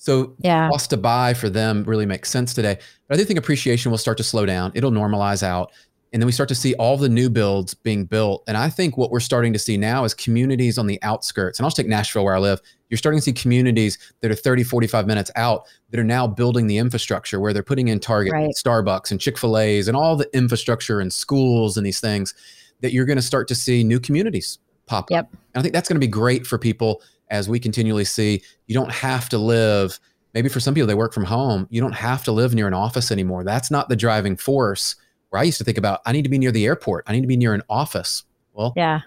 So 0.04 0.34
yeah. 0.40 0.68
cost 0.68 0.90
to 0.90 0.98
buy 0.98 1.32
for 1.32 1.48
them 1.48 1.82
really 1.84 2.04
makes 2.04 2.30
sense 2.30 2.52
today. 2.52 2.78
But 3.08 3.14
I 3.14 3.16
do 3.16 3.24
think 3.24 3.38
appreciation 3.38 3.90
will 3.90 3.96
start 3.96 4.18
to 4.18 4.22
slow 4.22 4.44
down. 4.44 4.70
It'll 4.74 4.90
normalize 4.90 5.42
out. 5.42 5.72
And 6.12 6.20
then 6.20 6.26
we 6.26 6.32
start 6.32 6.50
to 6.50 6.54
see 6.54 6.74
all 6.74 6.98
the 6.98 7.08
new 7.08 7.30
builds 7.30 7.72
being 7.72 8.04
built. 8.04 8.44
And 8.46 8.54
I 8.54 8.68
think 8.68 8.98
what 8.98 9.10
we're 9.10 9.18
starting 9.18 9.54
to 9.54 9.58
see 9.58 9.78
now 9.78 10.04
is 10.04 10.12
communities 10.12 10.76
on 10.76 10.86
the 10.88 11.02
outskirts. 11.02 11.58
And 11.58 11.64
I'll 11.64 11.70
take 11.70 11.86
Nashville 11.86 12.22
where 12.22 12.34
I 12.34 12.38
live. 12.38 12.60
You're 12.90 12.98
starting 12.98 13.18
to 13.18 13.22
see 13.22 13.32
communities 13.32 13.96
that 14.20 14.30
are 14.30 14.34
30, 14.34 14.62
45 14.62 15.06
minutes 15.06 15.30
out 15.36 15.64
that 15.90 15.98
are 15.98 16.04
now 16.04 16.26
building 16.26 16.66
the 16.66 16.76
infrastructure 16.76 17.40
where 17.40 17.54
they're 17.54 17.62
putting 17.62 17.88
in 17.88 17.98
Target, 17.98 18.34
right. 18.34 18.44
and 18.44 18.54
Starbucks, 18.54 19.10
and 19.10 19.18
Chick 19.18 19.38
fil 19.38 19.56
A's, 19.56 19.88
and 19.88 19.96
all 19.96 20.16
the 20.16 20.28
infrastructure 20.36 21.00
and 21.00 21.10
schools 21.10 21.78
and 21.78 21.86
these 21.86 21.98
things 21.98 22.34
that 22.82 22.92
you're 22.92 23.06
going 23.06 23.16
to 23.16 23.22
start 23.22 23.48
to 23.48 23.54
see 23.54 23.82
new 23.82 23.98
communities 23.98 24.58
pop 24.84 25.10
yep. 25.10 25.24
up. 25.24 25.32
And 25.32 25.60
I 25.60 25.62
think 25.62 25.72
that's 25.72 25.88
going 25.88 25.96
to 25.96 26.06
be 26.06 26.10
great 26.10 26.46
for 26.46 26.58
people 26.58 27.00
as 27.34 27.48
we 27.48 27.58
continually 27.58 28.04
see, 28.04 28.42
you 28.66 28.74
don't 28.74 28.92
have 28.92 29.28
to 29.30 29.38
live. 29.38 29.98
Maybe 30.34 30.48
for 30.48 30.60
some 30.60 30.72
people, 30.72 30.86
they 30.86 30.94
work 30.94 31.12
from 31.12 31.24
home. 31.24 31.66
You 31.68 31.80
don't 31.80 31.92
have 31.92 32.22
to 32.24 32.32
live 32.32 32.54
near 32.54 32.68
an 32.68 32.74
office 32.74 33.10
anymore. 33.10 33.44
That's 33.44 33.70
not 33.70 33.88
the 33.88 33.96
driving 33.96 34.36
force. 34.36 34.94
Where 35.30 35.40
I 35.40 35.44
used 35.44 35.58
to 35.58 35.64
think 35.64 35.76
about, 35.76 36.00
I 36.06 36.12
need 36.12 36.22
to 36.22 36.28
be 36.28 36.38
near 36.38 36.52
the 36.52 36.64
airport. 36.64 37.04
I 37.08 37.12
need 37.12 37.22
to 37.22 37.26
be 37.26 37.36
near 37.36 37.52
an 37.52 37.62
office. 37.68 38.22
Well, 38.52 38.72
yeah, 38.76 39.00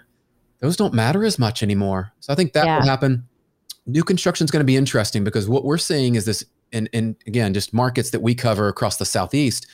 those 0.58 0.76
don't 0.76 0.92
matter 0.92 1.24
as 1.24 1.38
much 1.38 1.62
anymore. 1.62 2.12
So 2.20 2.32
I 2.32 2.36
think 2.36 2.52
that 2.52 2.66
yeah. 2.66 2.78
will 2.78 2.86
happen. 2.86 3.26
New 3.86 4.04
construction 4.04 4.44
is 4.44 4.50
going 4.50 4.60
to 4.60 4.66
be 4.66 4.76
interesting 4.76 5.24
because 5.24 5.48
what 5.48 5.64
we're 5.64 5.78
seeing 5.78 6.14
is 6.14 6.26
this, 6.26 6.44
and, 6.72 6.90
and 6.92 7.16
again, 7.26 7.54
just 7.54 7.72
markets 7.72 8.10
that 8.10 8.20
we 8.20 8.34
cover 8.34 8.68
across 8.68 8.98
the 8.98 9.06
Southeast, 9.06 9.66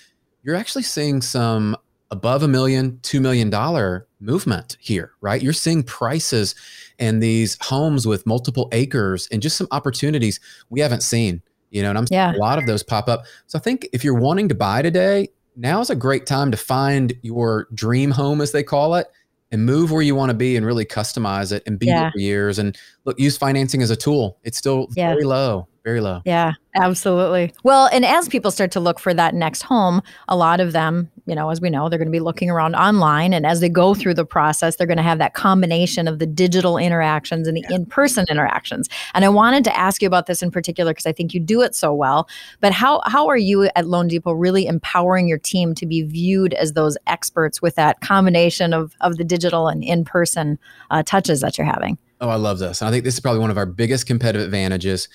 you're 0.45 0.55
actually 0.55 0.85
seeing 0.85 1.21
some 1.21 1.77
above 2.11 2.43
a 2.43 2.49
million, 2.49 2.99
two 3.03 3.21
million 3.21 3.51
dollar 3.51 4.07
movement 4.21 4.77
here, 4.81 5.13
right? 5.21 5.43
You're 5.43 5.53
seeing 5.53 5.83
prices 5.83 6.55
and 6.99 7.23
these 7.23 7.59
homes 7.61 8.07
with 8.07 8.27
multiple 8.27 8.69
acres 8.73 9.29
and 9.33 9.43
just 9.43 9.57
some 9.57 9.69
opportunities 9.71 10.41
we 10.71 10.81
haven't 10.81 11.03
seen, 11.03 11.43
you 11.71 11.83
know, 11.83 11.91
and 11.91 11.99
I'm 11.99 12.07
yeah. 12.11 12.35
a 12.35 12.39
lot 12.39 12.59
of 12.59 12.67
those 12.67 12.83
pop 12.83 13.09
up. 13.09 13.25
So 13.47 13.59
I 13.59 13.63
think 13.63 13.89
if 13.93 14.05
you're 14.05 14.15
wanting 14.15 14.49
to 14.49 14.55
buy 14.55 14.83
today, 14.83 15.29
now 15.57 15.81
is 15.81 15.91
a 15.91 15.97
great 15.97 16.27
time 16.27 16.51
to 16.51 16.57
find 16.57 17.15
your 17.23 17.69
dream 17.75 18.11
home, 18.11 18.41
as 18.41 18.53
they 18.53 18.63
call 18.63 18.95
it, 18.95 19.07
and 19.53 19.65
move 19.65 19.93
where 19.93 20.03
you 20.03 20.15
want 20.15 20.31
to 20.31 20.35
be 20.35 20.57
and 20.57 20.67
really 20.67 20.85
customize 20.85 21.53
it 21.53 21.63
and 21.67 21.79
be 21.79 21.87
yeah. 21.87 22.01
there 22.01 22.11
for 22.13 22.19
years. 22.19 22.59
And 22.59 22.77
look, 23.05 23.19
use 23.21 23.37
financing 23.37 23.83
as 23.83 23.91
a 23.91 23.97
tool. 23.97 24.39
It's 24.43 24.59
still 24.59 24.89
yeah. 24.97 25.11
very 25.11 25.25
low, 25.25 25.69
very 25.85 26.01
low. 26.01 26.23
Yeah, 26.25 26.55
absolutely. 26.75 27.53
Well, 27.63 27.89
and 27.93 28.05
as 28.05 28.29
people 28.29 28.51
start 28.51 28.73
to 28.73 28.81
look 28.81 28.99
for 28.99 29.15
that 29.15 29.35
next 29.35 29.63
home, 29.63 30.03
a 30.29 30.37
lot 30.37 30.59
of 30.59 30.73
them 30.73 31.11
you 31.27 31.35
know, 31.35 31.49
as 31.49 31.61
we 31.61 31.71
know, 31.71 31.89
they're 31.89 31.99
going 31.99 32.09
to 32.09 32.13
be 32.13 32.21
looking 32.21 32.51
around 32.51 32.75
online. 32.75 33.33
And 33.33 33.47
as 33.47 33.61
they 33.61 33.69
go 33.69 33.95
through 33.95 34.15
the 34.15 34.27
process, 34.27 34.77
they're 34.77 34.87
going 34.87 34.99
to 34.99 35.03
have 35.03 35.19
that 35.19 35.35
combination 35.35 36.07
of 36.07 36.19
the 36.19 36.27
digital 36.27 36.77
interactions 36.77 37.49
and 37.49 37.57
the 37.57 37.65
yeah. 37.69 37.77
in 37.77 37.87
person 37.87 38.27
interactions. 38.29 38.89
And 39.15 39.25
I 39.25 39.31
wanted 39.31 39.65
to 39.65 39.77
ask 39.77 40.03
you 40.03 40.07
about 40.07 40.27
this 40.27 40.43
in 40.43 40.51
particular 40.51 40.93
because 40.93 41.07
I 41.07 41.13
think 41.13 41.33
you 41.33 41.41
do 41.41 41.63
it 41.63 41.75
so 41.75 41.95
well. 41.95 42.29
But 42.61 42.73
how, 42.73 43.01
how 43.07 43.27
are 43.29 43.39
you 43.39 43.71
at 43.75 43.87
Loan 43.87 44.09
Depot 44.09 44.33
really 44.33 44.67
empowering 44.67 45.27
your 45.27 45.39
team 45.39 45.75
to 45.77 45.87
be 45.87 46.03
viewed 46.03 46.53
as 46.55 46.75
those 46.75 46.99
experts 47.07 47.63
with 47.63 47.75
that 47.77 48.01
combination 48.01 48.75
of, 48.75 48.95
of 49.01 49.17
the 49.17 49.25
digital 49.25 49.69
and 49.69 49.83
in 49.83 50.05
person 50.05 50.59
uh, 50.91 51.03
touches 51.03 51.41
that 51.41 51.57
you're 51.57 51.67
having? 51.67 51.97
Oh, 52.21 52.29
I 52.29 52.37
love 52.37 52.59
this. 52.59 52.83
And 52.83 52.89
I 52.89 52.93
think 52.93 53.05
this 53.05 53.15
is 53.15 53.21
probably 53.21 53.41
one 53.41 53.51
of 53.51 53.57
our 53.57 53.67
biggest 53.67 54.07
competitive 54.07 54.45
advantages. 54.45 55.09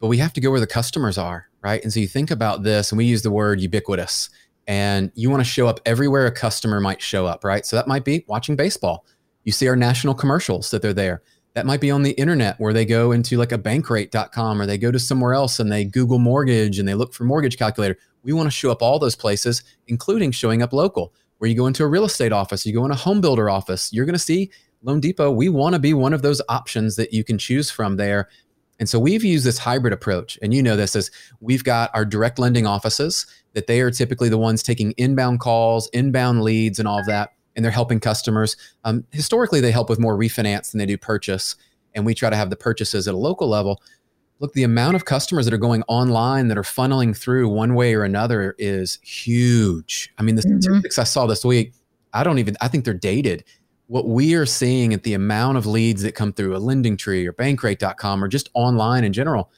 But 0.00 0.08
we 0.08 0.18
have 0.18 0.34
to 0.34 0.40
go 0.40 0.50
where 0.50 0.60
the 0.60 0.66
customers 0.66 1.16
are, 1.16 1.48
right? 1.62 1.82
And 1.82 1.90
so 1.90 2.00
you 2.00 2.08
think 2.08 2.30
about 2.30 2.62
this, 2.62 2.92
and 2.92 2.98
we 2.98 3.06
use 3.06 3.22
the 3.22 3.30
word 3.30 3.60
ubiquitous 3.60 4.28
and 4.66 5.10
you 5.14 5.30
want 5.30 5.40
to 5.40 5.48
show 5.48 5.66
up 5.66 5.80
everywhere 5.84 6.26
a 6.26 6.32
customer 6.32 6.80
might 6.80 7.02
show 7.02 7.26
up, 7.26 7.44
right? 7.44 7.66
So 7.66 7.76
that 7.76 7.88
might 7.88 8.04
be 8.04 8.24
watching 8.28 8.56
baseball. 8.56 9.04
You 9.44 9.52
see 9.52 9.68
our 9.68 9.76
national 9.76 10.14
commercials 10.14 10.70
that 10.70 10.82
they're 10.82 10.92
there. 10.92 11.22
That 11.54 11.66
might 11.66 11.80
be 11.80 11.90
on 11.90 12.02
the 12.02 12.12
internet 12.12 12.58
where 12.58 12.72
they 12.72 12.84
go 12.84 13.12
into 13.12 13.36
like 13.36 13.52
a 13.52 13.58
bankrate.com 13.58 14.60
or 14.60 14.66
they 14.66 14.78
go 14.78 14.90
to 14.90 14.98
somewhere 14.98 15.34
else 15.34 15.60
and 15.60 15.70
they 15.70 15.84
Google 15.84 16.18
mortgage 16.18 16.78
and 16.78 16.88
they 16.88 16.94
look 16.94 17.14
for 17.14 17.24
mortgage 17.24 17.56
calculator. 17.56 17.96
We 18.24 18.32
want 18.32 18.46
to 18.46 18.50
show 18.50 18.72
up 18.72 18.82
all 18.82 18.98
those 18.98 19.14
places, 19.14 19.62
including 19.86 20.32
showing 20.32 20.62
up 20.62 20.72
local. 20.72 21.12
Where 21.38 21.50
you 21.50 21.56
go 21.56 21.66
into 21.66 21.84
a 21.84 21.88
real 21.88 22.04
estate 22.04 22.32
office, 22.32 22.64
you 22.64 22.72
go 22.72 22.84
in 22.84 22.90
a 22.90 22.96
home 22.96 23.20
builder 23.20 23.50
office, 23.50 23.92
you're 23.92 24.06
going 24.06 24.14
to 24.14 24.18
see 24.18 24.50
Loan 24.82 25.00
Depot. 25.00 25.30
We 25.30 25.48
want 25.48 25.74
to 25.74 25.78
be 25.78 25.92
one 25.92 26.12
of 26.12 26.22
those 26.22 26.40
options 26.48 26.96
that 26.96 27.12
you 27.12 27.22
can 27.22 27.38
choose 27.38 27.70
from 27.70 27.96
there. 27.96 28.28
And 28.78 28.88
so 28.88 28.98
we've 28.98 29.24
used 29.24 29.44
this 29.44 29.58
hybrid 29.58 29.92
approach. 29.92 30.38
And 30.42 30.54
you 30.54 30.62
know 30.62 30.76
this 30.76 30.96
as 30.96 31.10
we've 31.40 31.64
got 31.64 31.90
our 31.94 32.04
direct 32.04 32.38
lending 32.38 32.66
offices 32.66 33.26
that 33.54 33.66
they 33.66 33.80
are 33.80 33.90
typically 33.90 34.28
the 34.28 34.38
ones 34.38 34.62
taking 34.62 34.92
inbound 34.92 35.40
calls, 35.40 35.88
inbound 35.92 36.42
leads, 36.42 36.78
and 36.78 36.86
all 36.86 36.98
of 36.98 37.06
that. 37.06 37.30
And 37.56 37.64
they're 37.64 37.72
helping 37.72 38.00
customers. 38.00 38.56
Um, 38.84 39.04
historically, 39.12 39.60
they 39.60 39.70
help 39.70 39.88
with 39.88 40.00
more 40.00 40.18
refinance 40.18 40.72
than 40.72 40.80
they 40.80 40.86
do 40.86 40.98
purchase. 40.98 41.54
And 41.94 42.04
we 42.04 42.14
try 42.14 42.28
to 42.28 42.36
have 42.36 42.50
the 42.50 42.56
purchases 42.56 43.06
at 43.06 43.14
a 43.14 43.16
local 43.16 43.48
level. 43.48 43.80
Look, 44.40 44.52
the 44.54 44.64
amount 44.64 44.96
of 44.96 45.04
customers 45.04 45.44
that 45.44 45.54
are 45.54 45.58
going 45.58 45.84
online 45.86 46.48
that 46.48 46.58
are 46.58 46.62
funneling 46.62 47.16
through 47.16 47.48
one 47.48 47.76
way 47.76 47.94
or 47.94 48.02
another 48.02 48.56
is 48.58 48.98
huge. 49.02 50.12
I 50.18 50.22
mean, 50.22 50.34
the 50.34 50.42
mm-hmm. 50.42 50.60
statistics 50.60 50.98
I 50.98 51.04
saw 51.04 51.26
this 51.26 51.44
week, 51.44 51.72
I 52.12 52.24
don't 52.24 52.40
even, 52.40 52.56
I 52.60 52.66
think 52.66 52.84
they're 52.84 52.94
dated. 52.94 53.44
What 53.86 54.08
we 54.08 54.34
are 54.34 54.46
seeing 54.46 54.92
at 54.92 55.04
the 55.04 55.14
amount 55.14 55.58
of 55.58 55.66
leads 55.66 56.02
that 56.02 56.16
come 56.16 56.32
through 56.32 56.56
a 56.56 56.60
LendingTree 56.60 57.26
or 57.26 57.32
bankrate.com 57.32 58.24
or 58.24 58.28
just 58.28 58.50
online 58.54 59.04
in 59.04 59.12
general, 59.12 59.52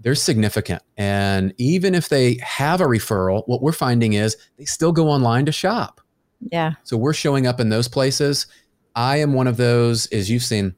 they're 0.00 0.14
significant. 0.14 0.82
And 0.96 1.52
even 1.58 1.94
if 1.94 2.08
they 2.08 2.38
have 2.42 2.80
a 2.80 2.86
referral, 2.86 3.42
what 3.46 3.62
we're 3.62 3.72
finding 3.72 4.12
is 4.12 4.36
they 4.56 4.64
still 4.64 4.92
go 4.92 5.08
online 5.08 5.46
to 5.46 5.52
shop. 5.52 6.00
Yeah. 6.52 6.74
So 6.84 6.96
we're 6.96 7.14
showing 7.14 7.46
up 7.46 7.58
in 7.60 7.68
those 7.68 7.88
places. 7.88 8.46
I 8.94 9.16
am 9.16 9.32
one 9.32 9.46
of 9.46 9.56
those, 9.56 10.06
as 10.06 10.30
you've 10.30 10.44
seen, 10.44 10.74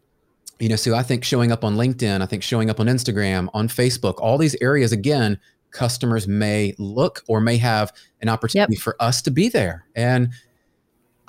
you 0.58 0.68
know, 0.68 0.76
so 0.76 0.94
I 0.94 1.02
think 1.02 1.24
showing 1.24 1.52
up 1.52 1.64
on 1.64 1.76
LinkedIn, 1.76 2.22
I 2.22 2.26
think 2.26 2.42
showing 2.42 2.70
up 2.70 2.80
on 2.80 2.86
Instagram, 2.86 3.48
on 3.54 3.68
Facebook, 3.68 4.14
all 4.18 4.38
these 4.38 4.56
areas, 4.60 4.92
again, 4.92 5.38
customers 5.70 6.26
may 6.26 6.74
look 6.78 7.22
or 7.28 7.40
may 7.40 7.56
have 7.56 7.92
an 8.20 8.28
opportunity 8.28 8.74
yep. 8.74 8.82
for 8.82 8.96
us 9.00 9.22
to 9.22 9.30
be 9.30 9.48
there. 9.48 9.86
And 9.94 10.30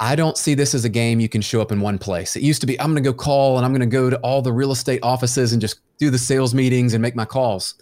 I 0.02 0.16
don't 0.16 0.36
see 0.36 0.56
this 0.56 0.74
as 0.74 0.84
a 0.84 0.90
game 0.90 1.20
you 1.20 1.30
can 1.30 1.42
show 1.42 1.62
up 1.62 1.72
in 1.72 1.80
one 1.80 2.00
place. 2.00 2.36
It 2.36 2.42
used 2.42 2.60
to 2.62 2.68
be, 2.68 2.78
I'm 2.82 2.88
going 2.88 3.04
to 3.04 3.08
go 3.08 3.14
call 3.14 3.58
and 3.58 3.66
I'm 3.66 3.72
going 3.72 3.82
to 3.82 3.86
go 3.86 4.10
to 4.10 4.18
all 4.18 4.42
the 4.42 4.52
real 4.52 4.72
estate 4.72 5.00
offices 5.04 5.54
and 5.54 5.62
just 5.62 5.80
do 6.00 6.10
the 6.10 6.18
sales 6.18 6.56
meetings 6.56 6.96
and 6.96 7.04
make 7.04 7.16
my 7.16 7.24
calls. 7.24 7.76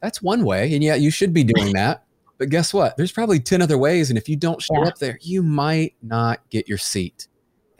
That's 0.00 0.22
one 0.22 0.44
way. 0.44 0.72
And 0.72 0.84
yeah, 0.84 0.94
you 0.94 1.10
should 1.10 1.34
be 1.34 1.42
doing 1.42 1.72
that. 1.72 2.04
But 2.38 2.50
guess 2.50 2.72
what? 2.72 2.96
There's 2.96 3.10
probably 3.10 3.40
10 3.40 3.62
other 3.62 3.76
ways. 3.76 4.10
And 4.10 4.16
if 4.16 4.28
you 4.28 4.36
don't 4.36 4.62
show 4.62 4.80
yeah. 4.80 4.88
up 4.88 4.98
there, 4.98 5.18
you 5.20 5.42
might 5.42 5.94
not 6.02 6.40
get 6.50 6.68
your 6.68 6.78
seat. 6.78 7.26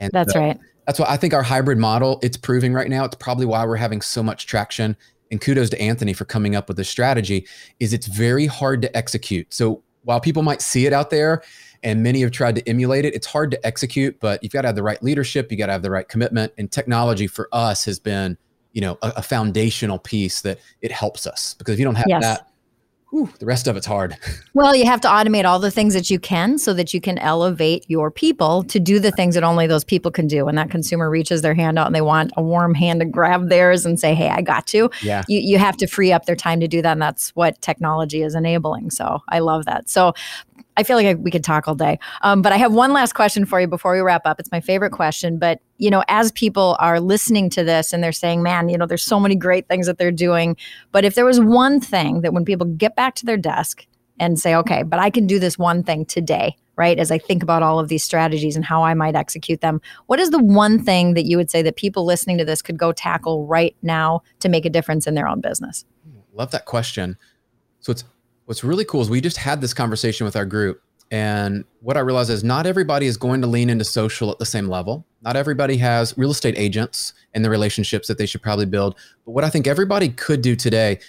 And 0.01 0.11
that's 0.11 0.35
right. 0.35 0.59
That's 0.85 0.99
why 0.99 1.05
I 1.07 1.15
think 1.15 1.33
our 1.33 1.41
hybrid 1.41 1.77
model, 1.77 2.19
it's 2.21 2.35
proving 2.35 2.73
right 2.73 2.89
now. 2.89 3.05
It's 3.05 3.15
probably 3.15 3.45
why 3.45 3.65
we're 3.65 3.77
having 3.77 4.01
so 4.01 4.21
much 4.21 4.47
traction. 4.47 4.97
And 5.31 5.39
kudos 5.39 5.69
to 5.69 5.81
Anthony 5.81 6.11
for 6.11 6.25
coming 6.25 6.57
up 6.57 6.67
with 6.67 6.75
this 6.75 6.89
strategy, 6.89 7.47
is 7.79 7.93
it's 7.93 8.07
very 8.07 8.47
hard 8.47 8.81
to 8.81 8.97
execute. 8.97 9.53
So 9.53 9.81
while 10.03 10.19
people 10.19 10.43
might 10.43 10.61
see 10.61 10.85
it 10.85 10.91
out 10.91 11.09
there 11.09 11.41
and 11.83 12.03
many 12.03 12.21
have 12.21 12.31
tried 12.31 12.55
to 12.55 12.69
emulate 12.69 13.05
it, 13.05 13.13
it's 13.13 13.27
hard 13.27 13.51
to 13.51 13.65
execute, 13.65 14.19
but 14.19 14.41
you've 14.43 14.51
got 14.51 14.61
to 14.61 14.67
have 14.67 14.75
the 14.75 14.83
right 14.83 15.01
leadership, 15.01 15.51
you 15.51 15.57
got 15.57 15.67
to 15.67 15.71
have 15.71 15.81
the 15.81 15.91
right 15.91 16.07
commitment. 16.07 16.53
And 16.57 16.71
technology 16.71 17.27
for 17.27 17.49
us 17.51 17.85
has 17.85 17.99
been, 17.99 18.37
you 18.73 18.81
know, 18.81 18.97
a, 19.01 19.13
a 19.17 19.21
foundational 19.21 19.99
piece 19.99 20.41
that 20.41 20.59
it 20.81 20.91
helps 20.91 21.25
us 21.25 21.53
because 21.55 21.73
if 21.73 21.79
you 21.79 21.85
don't 21.85 21.95
have 21.95 22.05
yes. 22.07 22.23
that, 22.23 22.51
whew, 23.11 23.29
the 23.39 23.45
rest 23.45 23.67
of 23.67 23.77
it's 23.77 23.85
hard. 23.85 24.17
Well, 24.53 24.75
you 24.75 24.85
have 24.85 24.99
to 25.01 25.07
automate 25.07 25.45
all 25.45 25.59
the 25.59 25.71
things 25.71 25.93
that 25.93 26.09
you 26.09 26.19
can 26.19 26.57
so 26.57 26.73
that 26.73 26.93
you 26.93 26.99
can 26.99 27.17
elevate 27.19 27.85
your 27.87 28.11
people 28.11 28.63
to 28.63 28.81
do 28.81 28.99
the 28.99 29.11
things 29.11 29.35
that 29.35 29.45
only 29.45 29.65
those 29.65 29.85
people 29.85 30.11
can 30.11 30.27
do. 30.27 30.43
When 30.43 30.55
that 30.55 30.69
consumer 30.69 31.09
reaches 31.09 31.41
their 31.41 31.53
hand 31.53 31.79
out 31.79 31.87
and 31.87 31.95
they 31.95 32.01
want 32.01 32.33
a 32.35 32.41
warm 32.41 32.73
hand 32.73 32.99
to 32.99 33.05
grab 33.05 33.47
theirs 33.47 33.85
and 33.85 33.97
say, 33.97 34.13
hey, 34.13 34.27
I 34.27 34.41
got 34.41 34.73
you. 34.73 34.89
Yeah. 35.01 35.23
You, 35.29 35.39
you 35.39 35.57
have 35.57 35.77
to 35.77 35.87
free 35.87 36.11
up 36.11 36.25
their 36.25 36.35
time 36.35 36.59
to 36.59 36.67
do 36.67 36.81
that. 36.81 36.91
And 36.91 37.01
that's 37.01 37.29
what 37.29 37.61
technology 37.61 38.23
is 38.23 38.35
enabling. 38.35 38.91
So 38.91 39.19
I 39.29 39.39
love 39.39 39.65
that. 39.65 39.89
So 39.89 40.13
I 40.77 40.83
feel 40.83 40.95
like 40.95 41.05
I, 41.05 41.13
we 41.15 41.31
could 41.31 41.43
talk 41.43 41.67
all 41.67 41.75
day. 41.75 41.99
Um, 42.21 42.41
but 42.41 42.53
I 42.53 42.57
have 42.57 42.73
one 42.73 42.93
last 42.93 43.13
question 43.13 43.45
for 43.45 43.59
you 43.59 43.67
before 43.67 43.93
we 43.93 43.99
wrap 43.99 44.25
up. 44.25 44.39
It's 44.39 44.51
my 44.51 44.61
favorite 44.61 44.91
question. 44.91 45.37
But, 45.37 45.59
you 45.77 45.89
know, 45.89 46.03
as 46.07 46.31
people 46.31 46.77
are 46.79 46.99
listening 46.99 47.49
to 47.51 47.63
this 47.63 47.93
and 47.93 48.03
they're 48.03 48.11
saying, 48.11 48.41
man, 48.41 48.69
you 48.69 48.77
know, 48.77 48.85
there's 48.85 49.03
so 49.03 49.19
many 49.19 49.35
great 49.35 49.67
things 49.67 49.85
that 49.87 49.97
they're 49.97 50.11
doing. 50.11 50.55
But 50.91 51.05
if 51.05 51.15
there 51.15 51.25
was 51.25 51.39
one 51.39 51.79
thing 51.81 52.21
that 52.21 52.33
when 52.33 52.45
people 52.45 52.65
get 52.65 52.95
back 52.95 53.15
to 53.15 53.25
their 53.25 53.37
desk 53.37 53.85
and 54.19 54.39
say, 54.39 54.55
okay, 54.55 54.83
but 54.83 54.99
I 54.99 55.09
can 55.09 55.27
do 55.27 55.39
this 55.39 55.57
one 55.57 55.83
thing 55.83 56.05
today, 56.05 56.55
right? 56.75 56.97
As 56.97 57.11
I 57.11 57.17
think 57.17 57.43
about 57.43 57.63
all 57.63 57.79
of 57.79 57.87
these 57.89 58.03
strategies 58.03 58.55
and 58.55 58.63
how 58.63 58.83
I 58.83 58.93
might 58.93 59.15
execute 59.15 59.61
them, 59.61 59.81
what 60.05 60.19
is 60.19 60.29
the 60.29 60.43
one 60.43 60.79
thing 60.79 61.15
that 61.15 61.25
you 61.25 61.37
would 61.37 61.51
say 61.51 61.61
that 61.63 61.75
people 61.75 62.05
listening 62.05 62.37
to 62.37 62.45
this 62.45 62.61
could 62.61 62.77
go 62.77 62.91
tackle 62.91 63.45
right 63.45 63.75
now 63.81 64.21
to 64.39 64.47
make 64.47 64.65
a 64.65 64.69
difference 64.69 65.07
in 65.07 65.15
their 65.15 65.27
own 65.27 65.41
business? 65.41 65.85
Love 66.33 66.51
that 66.51 66.65
question. 66.65 67.17
So 67.79 67.91
it's 67.91 68.03
what's 68.45 68.63
really 68.63 68.85
cool 68.85 69.01
is 69.01 69.09
we 69.09 69.21
just 69.21 69.37
had 69.37 69.61
this 69.61 69.73
conversation 69.73 70.25
with 70.25 70.35
our 70.35 70.45
group. 70.45 70.81
And 71.11 71.65
what 71.81 71.97
I 71.97 71.99
realized 71.99 72.29
is 72.29 72.43
not 72.43 72.65
everybody 72.65 73.05
is 73.05 73.17
going 73.17 73.41
to 73.41 73.47
lean 73.47 73.69
into 73.69 73.83
social 73.83 74.31
at 74.31 74.39
the 74.39 74.45
same 74.45 74.67
level. 74.67 75.05
Not 75.21 75.35
everybody 75.35 75.75
has 75.77 76.17
real 76.17 76.31
estate 76.31 76.57
agents 76.57 77.13
and 77.33 77.43
the 77.43 77.49
relationships 77.49 78.07
that 78.07 78.17
they 78.17 78.25
should 78.25 78.41
probably 78.41 78.65
build. 78.65 78.95
But 79.25 79.31
what 79.31 79.43
I 79.43 79.49
think 79.49 79.67
everybody 79.67 80.09
could 80.09 80.41
do 80.41 80.55
today 80.55 80.99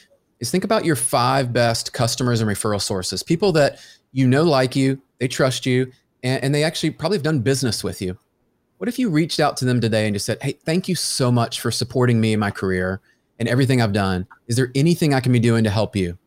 is 0.41 0.51
think 0.51 0.65
about 0.65 0.85
your 0.85 0.97
five 0.97 1.53
best 1.53 1.93
customers 1.93 2.41
and 2.41 2.51
referral 2.51 2.81
sources, 2.81 3.23
people 3.23 3.53
that 3.53 3.79
you 4.11 4.27
know 4.27 4.43
like 4.43 4.75
you, 4.75 5.01
they 5.19 5.29
trust 5.29 5.67
you, 5.67 5.93
and, 6.25 6.43
and 6.43 6.55
they 6.55 6.65
actually 6.65 6.91
probably 6.91 7.17
have 7.17 7.23
done 7.23 7.39
business 7.39 7.85
with 7.85 8.03
you. 8.03 8.19
What 8.79 8.89
if 8.89 8.99
you 8.99 9.09
reached 9.09 9.39
out 9.39 9.57
to 9.59 9.65
them 9.65 9.81
today 9.81 10.07
and 10.07 10.15
just 10.17 10.27
said, 10.27 10.43
Hey, 10.43 10.53
thank 10.65 10.89
you 10.89 10.97
so 10.97 11.31
much 11.31 11.61
for 11.61 11.71
supporting 11.71 12.21
me 12.21 12.33
in 12.33 12.41
my 12.41 12.51
career 12.51 13.01
and 13.39 13.49
everything 13.49 13.81
I've 13.81 13.93
done. 13.93 14.27
Is 14.49 14.57
there 14.57 14.73
anything 14.75 15.15
I 15.15 15.21
can 15.21 15.33
be 15.33 15.39
doing 15.39 15.63
to 15.65 15.71
help 15.71 15.95
you? 15.95 16.19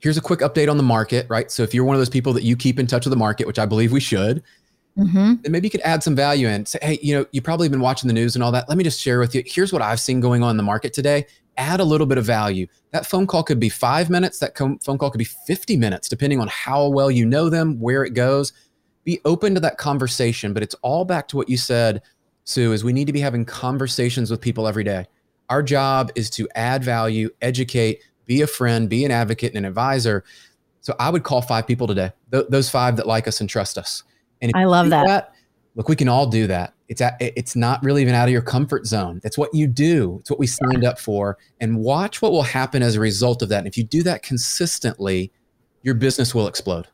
Here's 0.00 0.16
a 0.16 0.20
quick 0.20 0.40
update 0.40 0.70
on 0.70 0.76
the 0.76 0.82
market, 0.82 1.26
right? 1.28 1.50
So 1.50 1.62
if 1.62 1.72
you're 1.74 1.84
one 1.84 1.96
of 1.96 2.00
those 2.00 2.10
people 2.10 2.32
that 2.34 2.42
you 2.42 2.56
keep 2.56 2.78
in 2.78 2.86
touch 2.86 3.04
with 3.04 3.10
the 3.10 3.16
market, 3.16 3.46
which 3.46 3.58
I 3.58 3.66
believe 3.66 3.92
we 3.92 4.00
should, 4.00 4.42
mm-hmm. 4.98 5.34
then 5.42 5.52
maybe 5.52 5.66
you 5.66 5.70
could 5.70 5.80
add 5.80 6.02
some 6.02 6.14
value 6.14 6.48
and 6.48 6.66
say, 6.68 6.78
hey, 6.82 6.98
you 7.02 7.14
know, 7.14 7.26
you 7.32 7.40
probably 7.40 7.68
been 7.68 7.80
watching 7.80 8.08
the 8.08 8.14
news 8.14 8.34
and 8.34 8.42
all 8.42 8.52
that. 8.52 8.68
Let 8.68 8.78
me 8.78 8.84
just 8.84 9.00
share 9.00 9.18
with 9.18 9.34
you. 9.34 9.42
Here's 9.46 9.72
what 9.72 9.82
I've 9.82 10.00
seen 10.00 10.20
going 10.20 10.42
on 10.42 10.50
in 10.50 10.56
the 10.56 10.62
market 10.62 10.92
today. 10.92 11.26
Add 11.56 11.80
a 11.80 11.84
little 11.84 12.06
bit 12.06 12.18
of 12.18 12.24
value. 12.24 12.66
That 12.90 13.06
phone 13.06 13.26
call 13.26 13.42
could 13.44 13.60
be 13.60 13.68
five 13.68 14.10
minutes. 14.10 14.40
That 14.40 14.56
phone 14.56 14.98
call 14.98 15.10
could 15.10 15.18
be 15.18 15.24
50 15.24 15.76
minutes, 15.76 16.08
depending 16.08 16.40
on 16.40 16.48
how 16.48 16.88
well 16.88 17.10
you 17.10 17.24
know 17.24 17.48
them, 17.48 17.78
where 17.80 18.04
it 18.04 18.14
goes. 18.14 18.52
Be 19.04 19.20
open 19.24 19.54
to 19.54 19.60
that 19.60 19.78
conversation. 19.78 20.52
But 20.52 20.62
it's 20.62 20.74
all 20.82 21.04
back 21.04 21.28
to 21.28 21.36
what 21.36 21.48
you 21.48 21.56
said, 21.56 22.02
Sue, 22.44 22.72
is 22.72 22.82
we 22.82 22.92
need 22.92 23.06
to 23.06 23.12
be 23.12 23.20
having 23.20 23.44
conversations 23.44 24.30
with 24.30 24.40
people 24.40 24.66
every 24.66 24.84
day. 24.84 25.06
Our 25.48 25.62
job 25.62 26.10
is 26.14 26.30
to 26.30 26.48
add 26.54 26.82
value, 26.82 27.30
educate, 27.40 28.02
be 28.26 28.42
a 28.42 28.46
friend, 28.46 28.88
be 28.88 29.04
an 29.04 29.10
advocate 29.10 29.54
and 29.54 29.58
an 29.58 29.64
advisor. 29.64 30.24
So 30.80 30.94
I 30.98 31.10
would 31.10 31.22
call 31.22 31.40
five 31.40 31.66
people 31.66 31.86
today, 31.86 32.12
th- 32.30 32.46
those 32.48 32.68
five 32.68 32.96
that 32.96 33.06
like 33.06 33.26
us 33.26 33.40
and 33.40 33.48
trust 33.48 33.78
us. 33.78 34.02
And 34.42 34.52
I 34.54 34.64
love 34.64 34.90
that. 34.90 35.06
that. 35.06 35.34
Look, 35.76 35.88
we 35.88 35.96
can 35.96 36.08
all 36.08 36.26
do 36.26 36.46
that. 36.46 36.74
It's 36.88 37.00
at, 37.00 37.16
it's 37.20 37.56
not 37.56 37.82
really 37.82 38.02
even 38.02 38.14
out 38.14 38.28
of 38.28 38.32
your 38.32 38.42
comfort 38.42 38.86
zone. 38.86 39.20
That's 39.22 39.38
what 39.38 39.52
you 39.54 39.66
do. 39.66 40.18
It's 40.20 40.30
what 40.30 40.38
we 40.38 40.46
signed 40.46 40.82
yeah. 40.82 40.90
up 40.90 40.98
for. 40.98 41.38
And 41.60 41.78
watch 41.78 42.20
what 42.20 42.30
will 42.30 42.42
happen 42.42 42.82
as 42.82 42.94
a 42.94 43.00
result 43.00 43.42
of 43.42 43.48
that. 43.48 43.58
And 43.58 43.66
if 43.66 43.78
you 43.78 43.84
do 43.84 44.02
that 44.02 44.22
consistently, 44.22 45.32
your 45.82 45.94
business 45.94 46.34
will 46.34 46.46
explode. 46.46 46.86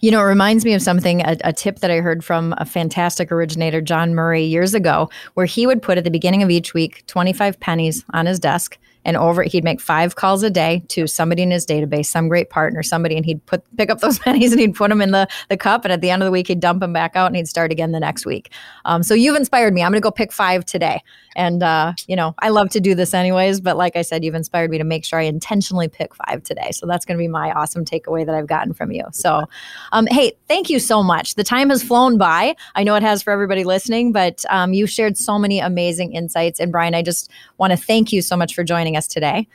You 0.00 0.10
know, 0.10 0.20
it 0.20 0.24
reminds 0.24 0.64
me 0.64 0.74
of 0.74 0.82
something, 0.82 1.22
a, 1.22 1.36
a, 1.44 1.52
tip 1.52 1.78
that 1.80 1.90
I 1.90 1.96
heard 1.96 2.24
from 2.24 2.54
a 2.58 2.64
fantastic 2.64 3.32
originator, 3.32 3.80
John 3.80 4.14
Murray, 4.14 4.44
years 4.44 4.74
ago, 4.74 5.08
where 5.34 5.46
he 5.46 5.66
would 5.66 5.82
put 5.82 5.98
at 5.98 6.04
the 6.04 6.10
beginning 6.10 6.42
of 6.42 6.50
each 6.50 6.74
week 6.74 7.04
25 7.06 7.58
pennies 7.58 8.04
on 8.12 8.26
his 8.26 8.38
desk 8.38 8.78
and 9.08 9.16
over 9.16 9.42
he'd 9.42 9.64
make 9.64 9.80
five 9.80 10.16
calls 10.16 10.42
a 10.42 10.50
day 10.50 10.82
to 10.88 11.06
somebody 11.06 11.42
in 11.42 11.50
his 11.50 11.64
database 11.64 12.04
some 12.04 12.28
great 12.28 12.50
partner 12.50 12.82
somebody 12.82 13.16
and 13.16 13.24
he'd 13.24 13.44
put 13.46 13.64
pick 13.78 13.88
up 13.88 14.00
those 14.00 14.18
pennies 14.24 14.52
and 14.52 14.60
he'd 14.60 14.74
put 14.74 14.90
them 14.90 15.00
in 15.00 15.12
the, 15.12 15.26
the 15.48 15.56
cup. 15.56 15.86
And 15.86 15.92
at 15.92 16.02
the 16.02 16.10
end 16.10 16.22
of 16.22 16.26
the 16.26 16.30
week 16.30 16.46
he'd 16.46 16.60
dump 16.60 16.80
them 16.80 16.92
back 16.92 17.16
out 17.16 17.28
and 17.28 17.36
he'd 17.36 17.48
start 17.48 17.72
again 17.72 17.92
the 17.92 18.00
next 18.00 18.26
week. 18.26 18.52
Um, 18.84 19.02
so 19.02 19.14
you've 19.14 19.34
inspired 19.34 19.72
me. 19.72 19.82
I'm 19.82 19.90
going 19.90 20.00
to 20.00 20.04
go 20.04 20.10
pick 20.10 20.30
five 20.30 20.66
today 20.66 21.02
and 21.38 21.62
uh, 21.62 21.94
you 22.06 22.14
know 22.14 22.34
i 22.40 22.50
love 22.50 22.68
to 22.68 22.80
do 22.80 22.94
this 22.94 23.14
anyways 23.14 23.60
but 23.60 23.76
like 23.78 23.96
i 23.96 24.02
said 24.02 24.22
you've 24.22 24.34
inspired 24.34 24.70
me 24.70 24.76
to 24.76 24.84
make 24.84 25.04
sure 25.04 25.18
i 25.18 25.22
intentionally 25.22 25.88
pick 25.88 26.14
five 26.14 26.42
today 26.42 26.70
so 26.72 26.84
that's 26.86 27.06
going 27.06 27.16
to 27.16 27.22
be 27.22 27.28
my 27.28 27.50
awesome 27.52 27.84
takeaway 27.84 28.26
that 28.26 28.34
i've 28.34 28.46
gotten 28.46 28.74
from 28.74 28.92
you 28.92 29.04
so 29.12 29.44
um, 29.92 30.06
hey 30.10 30.32
thank 30.48 30.68
you 30.68 30.78
so 30.78 31.02
much 31.02 31.36
the 31.36 31.44
time 31.44 31.70
has 31.70 31.82
flown 31.82 32.18
by 32.18 32.54
i 32.74 32.82
know 32.82 32.94
it 32.94 33.02
has 33.02 33.22
for 33.22 33.32
everybody 33.32 33.64
listening 33.64 34.12
but 34.12 34.44
um, 34.50 34.74
you 34.74 34.86
shared 34.86 35.16
so 35.16 35.38
many 35.38 35.60
amazing 35.60 36.12
insights 36.12 36.60
and 36.60 36.70
brian 36.70 36.94
i 36.94 37.00
just 37.00 37.30
want 37.56 37.70
to 37.70 37.76
thank 37.76 38.12
you 38.12 38.20
so 38.20 38.36
much 38.36 38.54
for 38.54 38.64
joining 38.64 38.96
us 38.96 39.06
today. 39.06 39.48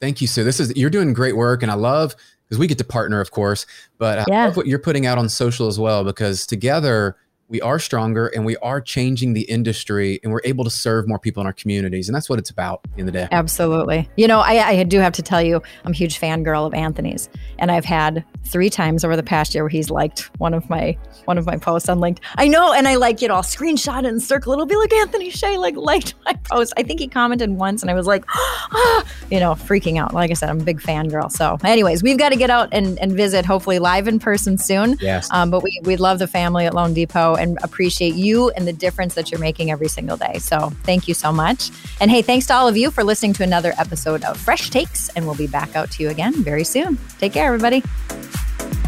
Thank 0.00 0.20
you, 0.20 0.26
Sue. 0.26 0.44
This 0.44 0.60
is 0.60 0.74
you're 0.76 0.90
doing 0.90 1.12
great 1.12 1.36
work, 1.36 1.62
and 1.62 1.70
I 1.70 1.74
love 1.74 2.16
because 2.46 2.58
we 2.58 2.66
get 2.66 2.78
to 2.78 2.84
partner, 2.84 3.20
of 3.20 3.30
course, 3.30 3.66
but 3.98 4.20
I 4.20 4.24
yeah. 4.28 4.46
love 4.46 4.56
what 4.56 4.66
you're 4.66 4.80
putting 4.80 5.06
out 5.06 5.18
on 5.18 5.28
social 5.28 5.68
as 5.68 5.78
well 5.78 6.04
because 6.04 6.46
together 6.46 7.16
we 7.50 7.60
are 7.60 7.80
stronger 7.80 8.28
and 8.28 8.46
we 8.46 8.56
are 8.58 8.80
changing 8.80 9.32
the 9.32 9.42
industry 9.42 10.20
and 10.22 10.32
we're 10.32 10.40
able 10.44 10.62
to 10.62 10.70
serve 10.70 11.08
more 11.08 11.18
people 11.18 11.40
in 11.40 11.46
our 11.48 11.52
communities. 11.52 12.08
And 12.08 12.14
that's 12.14 12.30
what 12.30 12.38
it's 12.38 12.48
about 12.48 12.80
in 12.96 13.06
the 13.06 13.12
day. 13.12 13.26
Absolutely. 13.32 14.08
You 14.16 14.28
know, 14.28 14.38
I, 14.38 14.68
I 14.68 14.82
do 14.84 15.00
have 15.00 15.12
to 15.14 15.22
tell 15.22 15.42
you, 15.42 15.60
I'm 15.84 15.90
a 15.90 15.94
huge 15.94 16.18
fangirl 16.20 16.64
of 16.64 16.72
Anthony's. 16.74 17.28
And 17.58 17.72
I've 17.72 17.84
had 17.84 18.24
three 18.44 18.70
times 18.70 19.04
over 19.04 19.16
the 19.16 19.22
past 19.22 19.52
year 19.54 19.64
where 19.64 19.68
he's 19.68 19.90
liked 19.90 20.30
one 20.38 20.54
of 20.54 20.70
my 20.70 20.96
one 21.24 21.38
of 21.38 21.46
my 21.46 21.56
posts 21.56 21.88
on 21.88 21.98
LinkedIn. 21.98 22.20
I 22.36 22.48
know, 22.48 22.72
and 22.72 22.88
I 22.88 22.96
like, 22.96 23.20
you 23.20 23.28
know, 23.28 23.34
I'll 23.34 23.42
screenshot 23.42 24.00
it 24.00 24.06
and 24.06 24.22
circle 24.22 24.52
it. 24.52 24.56
It'll 24.56 24.66
be 24.66 24.76
like 24.76 24.92
Anthony 24.92 25.30
Hsieh 25.30 25.58
like 25.58 25.76
liked 25.76 26.14
my 26.24 26.34
post. 26.44 26.72
I 26.76 26.82
think 26.82 27.00
he 27.00 27.08
commented 27.08 27.50
once 27.50 27.82
and 27.82 27.90
I 27.90 27.94
was 27.94 28.06
like, 28.06 28.24
ah, 28.28 29.04
you 29.30 29.40
know, 29.40 29.52
freaking 29.52 29.98
out. 29.98 30.14
Like 30.14 30.30
I 30.30 30.34
said, 30.34 30.50
I'm 30.50 30.60
a 30.60 30.64
big 30.64 30.80
fangirl. 30.80 31.30
So 31.30 31.58
anyways, 31.64 32.02
we've 32.02 32.18
got 32.18 32.30
to 32.30 32.36
get 32.36 32.50
out 32.50 32.68
and, 32.72 32.98
and 33.00 33.12
visit 33.12 33.44
hopefully 33.44 33.78
live 33.78 34.06
in 34.06 34.18
person 34.18 34.56
soon. 34.56 34.96
Yes. 35.00 35.28
Um, 35.32 35.50
but 35.50 35.62
we, 35.62 35.80
we 35.82 35.96
love 35.96 36.18
the 36.18 36.28
family 36.28 36.66
at 36.66 36.74
Loan 36.74 36.94
Depot 36.94 37.34
and 37.40 37.58
appreciate 37.62 38.14
you 38.14 38.50
and 38.50 38.68
the 38.68 38.72
difference 38.72 39.14
that 39.14 39.30
you're 39.30 39.40
making 39.40 39.70
every 39.70 39.88
single 39.88 40.16
day. 40.16 40.38
So 40.38 40.70
thank 40.84 41.08
you 41.08 41.14
so 41.14 41.32
much. 41.32 41.70
And 42.00 42.10
hey, 42.10 42.22
thanks 42.22 42.46
to 42.46 42.54
all 42.54 42.68
of 42.68 42.76
you 42.76 42.90
for 42.90 43.02
listening 43.02 43.32
to 43.34 43.42
another 43.42 43.72
episode 43.78 44.22
of 44.24 44.36
Fresh 44.36 44.70
Takes. 44.70 45.08
And 45.10 45.26
we'll 45.26 45.34
be 45.34 45.46
back 45.46 45.74
out 45.74 45.90
to 45.92 46.02
you 46.02 46.10
again 46.10 46.34
very 46.44 46.64
soon. 46.64 46.98
Take 47.18 47.32
care, 47.32 47.46
everybody. 47.46 47.82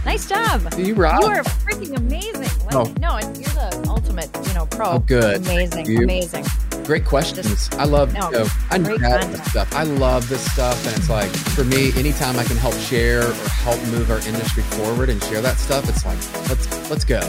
Nice 0.05 0.29
job. 0.29 0.63
You 0.77 0.95
rock. 0.95 1.23
You 1.23 1.29
are 1.29 1.43
freaking 1.43 1.97
amazing. 1.97 2.43
Like, 2.67 2.75
oh. 2.75 2.93
No, 3.01 3.19
you're 3.39 3.49
the 3.51 3.85
ultimate, 3.89 4.29
you 4.47 4.55
know, 4.55 4.67
pro. 4.67 4.87
Oh, 4.91 4.99
good. 4.99 5.37
Amazing. 5.47 5.87
You. 5.87 6.03
Amazing. 6.03 6.45
Great 6.85 7.05
questions. 7.05 7.49
Just, 7.49 7.75
I 7.75 7.85
love 7.85 8.13
no, 8.13 8.27
you 8.27 8.39
know, 8.39 8.47
I 8.71 8.79
know 8.79 8.97
this 8.97 9.45
stuff. 9.51 9.73
I 9.73 9.85
love 9.85 10.29
this 10.29 10.45
stuff. 10.53 10.85
And 10.87 10.97
it's 10.97 11.09
like, 11.09 11.31
for 11.31 11.63
me, 11.63 11.93
anytime 11.97 12.37
I 12.37 12.45
can 12.45 12.57
help 12.57 12.75
share 12.75 13.29
or 13.29 13.33
help 13.33 13.81
move 13.87 14.11
our 14.11 14.19
industry 14.27 14.65
forward 14.65 15.09
and 15.09 15.23
share 15.25 15.41
that 15.41 15.59
stuff, 15.59 15.89
it's 15.89 16.05
like, 16.05 16.19
let's 16.49 16.91
let's 16.91 17.05
go. 17.05 17.21